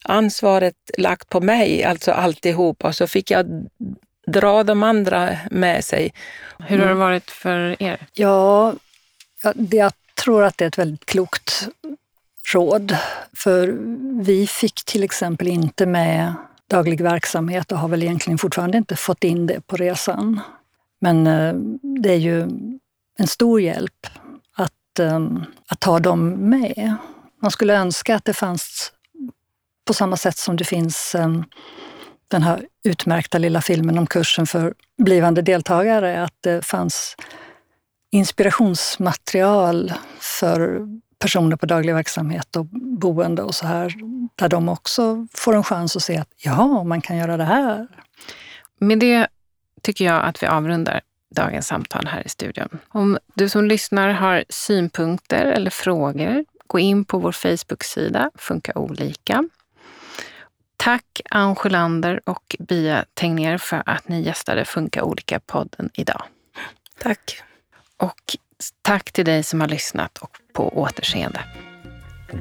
ansvaret 0.03 0.75
lagt 0.97 1.29
på 1.29 1.41
mig, 1.41 1.83
alltså 1.83 2.11
alltihop, 2.11 2.83
och 2.83 2.95
så 2.95 3.07
fick 3.07 3.31
jag 3.31 3.45
dra 4.27 4.63
de 4.63 4.83
andra 4.83 5.37
med 5.51 5.83
sig. 5.83 6.13
Hur 6.59 6.79
har 6.79 6.87
det 6.87 6.93
varit 6.93 7.31
för 7.31 7.83
er? 7.83 7.99
Ja, 8.13 8.73
jag 9.71 9.93
tror 10.23 10.43
att 10.43 10.57
det 10.57 10.65
är 10.65 10.67
ett 10.67 10.77
väldigt 10.77 11.05
klokt 11.05 11.67
råd. 12.53 12.97
För 13.33 13.77
vi 14.23 14.47
fick 14.47 14.85
till 14.85 15.03
exempel 15.03 15.47
inte 15.47 15.85
med 15.85 16.33
daglig 16.69 17.01
verksamhet 17.01 17.71
och 17.71 17.77
har 17.77 17.87
väl 17.87 18.03
egentligen 18.03 18.37
fortfarande 18.37 18.77
inte 18.77 18.95
fått 18.95 19.23
in 19.23 19.47
det 19.47 19.67
på 19.67 19.75
resan. 19.77 20.39
Men 21.01 21.27
eh, 21.27 21.53
det 22.01 22.09
är 22.09 22.17
ju 22.17 22.41
en 23.17 23.27
stor 23.27 23.61
hjälp 23.61 24.07
att, 24.55 24.99
ehm, 24.99 25.43
att 25.67 25.83
ha 25.83 25.99
dem 25.99 26.29
med. 26.29 26.95
Man 27.41 27.51
skulle 27.51 27.75
önska 27.75 28.15
att 28.15 28.25
det 28.25 28.33
fanns 28.33 28.91
på 29.85 29.93
samma 29.93 30.17
sätt 30.17 30.37
som 30.37 30.57
det 30.57 30.63
finns 30.63 31.15
ehm, 31.15 31.43
den 32.27 32.43
här 32.43 32.67
utmärkta 32.83 33.37
lilla 33.37 33.61
filmen 33.61 33.97
om 33.97 34.07
kursen 34.07 34.47
för 34.47 34.73
blivande 34.97 35.41
deltagare, 35.41 36.23
att 36.23 36.35
det 36.41 36.65
fanns 36.65 37.15
inspirationsmaterial 38.11 39.93
för 40.19 40.87
personer 41.21 41.55
på 41.55 41.65
daglig 41.65 41.93
verksamhet 41.93 42.55
och 42.55 42.65
boende 42.71 43.41
och 43.41 43.55
så 43.55 43.67
här, 43.67 43.93
där 44.35 44.49
de 44.49 44.69
också 44.69 45.27
får 45.33 45.55
en 45.55 45.63
chans 45.63 45.95
att 45.95 46.03
se 46.03 46.17
att 46.17 46.29
ja, 46.37 46.83
man 46.83 47.01
kan 47.01 47.17
göra 47.17 47.37
det 47.37 47.43
här. 47.43 47.87
Med 48.79 48.99
det 48.99 49.27
tycker 49.81 50.05
jag 50.05 50.23
att 50.23 50.43
vi 50.43 50.47
avrundar 50.47 51.01
dagens 51.35 51.67
samtal 51.67 52.07
här 52.07 52.25
i 52.25 52.29
studion. 52.29 52.79
Om 52.87 53.17
du 53.33 53.49
som 53.49 53.65
lyssnar 53.65 54.09
har 54.09 54.43
synpunkter 54.49 55.45
eller 55.45 55.71
frågor, 55.71 56.45
gå 56.67 56.79
in 56.79 57.05
på 57.05 57.19
vår 57.19 57.31
Facebook-sida 57.31 58.31
Funka 58.35 58.71
olika. 58.75 59.49
Tack 60.77 61.21
Ann 61.29 61.55
Sjölander 61.55 62.21
och 62.25 62.55
Bia 62.59 63.05
Tegnér 63.13 63.57
för 63.57 63.83
att 63.85 64.07
ni 64.07 64.21
gästade 64.21 64.65
Funka 64.65 65.03
olika-podden 65.03 65.89
idag. 65.93 66.23
Tack. 66.99 67.43
Och 67.97 68.37
tack 68.91 69.11
till 69.11 69.25
dig 69.25 69.43
som 69.43 69.61
har 69.61 69.67
lyssnat 69.67 70.17
och 70.17 70.31
på 70.53 70.77
återseende. 70.77 71.39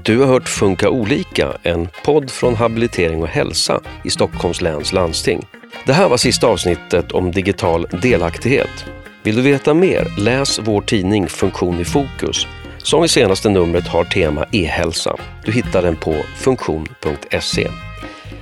Du 0.03 0.19
har 0.19 0.27
hört 0.27 0.49
Funka 0.49 0.91
olika, 0.91 1.53
en 1.63 1.89
podd 2.05 2.31
från 2.31 2.55
Habilitering 2.55 3.23
och 3.23 3.29
hälsa 3.29 3.81
i 4.05 4.11
Stockholms 4.11 4.61
läns 4.61 4.93
landsting. 4.93 5.47
Det 5.87 5.93
här 5.93 6.09
var 6.09 6.17
sista 6.17 6.47
avsnittet 6.47 7.13
om 7.13 7.33
digital 7.33 7.87
delaktighet. 8.03 8.85
Vill 9.23 9.37
du 9.37 9.43
veta 9.43 9.75
mer? 9.75 10.07
Läs 10.19 10.59
vår 10.59 10.81
tidning 10.81 11.29
Funktion 11.29 11.81
i 11.81 11.85
fokus 11.85 12.47
som 12.79 13.05
i 13.05 13.09
senaste 13.09 13.49
numret 13.49 13.89
har 13.89 14.05
tema 14.05 14.47
e-hälsa. 14.53 15.17
Du 15.45 15.53
hittar 15.53 15.83
den 15.83 15.97
på 15.97 16.15
funktion.se. 16.37 17.69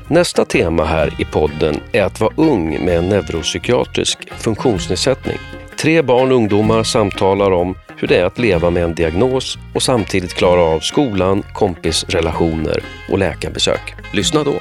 Nästa 0.07 0.45
tema 0.45 0.85
här 0.85 1.21
i 1.21 1.25
podden 1.25 1.81
är 1.93 2.03
att 2.03 2.21
vara 2.21 2.35
ung 2.37 2.85
med 2.85 2.99
en 2.99 3.09
neuropsykiatrisk 3.09 4.19
funktionsnedsättning. 4.33 5.39
Tre 5.81 6.03
barn 6.03 6.31
och 6.31 6.37
ungdomar 6.37 6.83
samtalar 6.83 7.51
om 7.51 7.75
hur 7.97 8.09
det 8.09 8.17
är 8.17 8.25
att 8.25 8.39
leva 8.39 8.71
med 8.71 8.85
en 8.85 8.95
diagnos 8.95 9.59
och 9.75 9.83
samtidigt 9.83 10.35
klara 10.35 10.61
av 10.61 10.81
skolan, 10.81 11.43
kompisrelationer 11.53 12.83
och 13.11 13.19
läkarbesök. 13.19 13.95
Lyssna 14.13 14.45
då! 14.45 14.55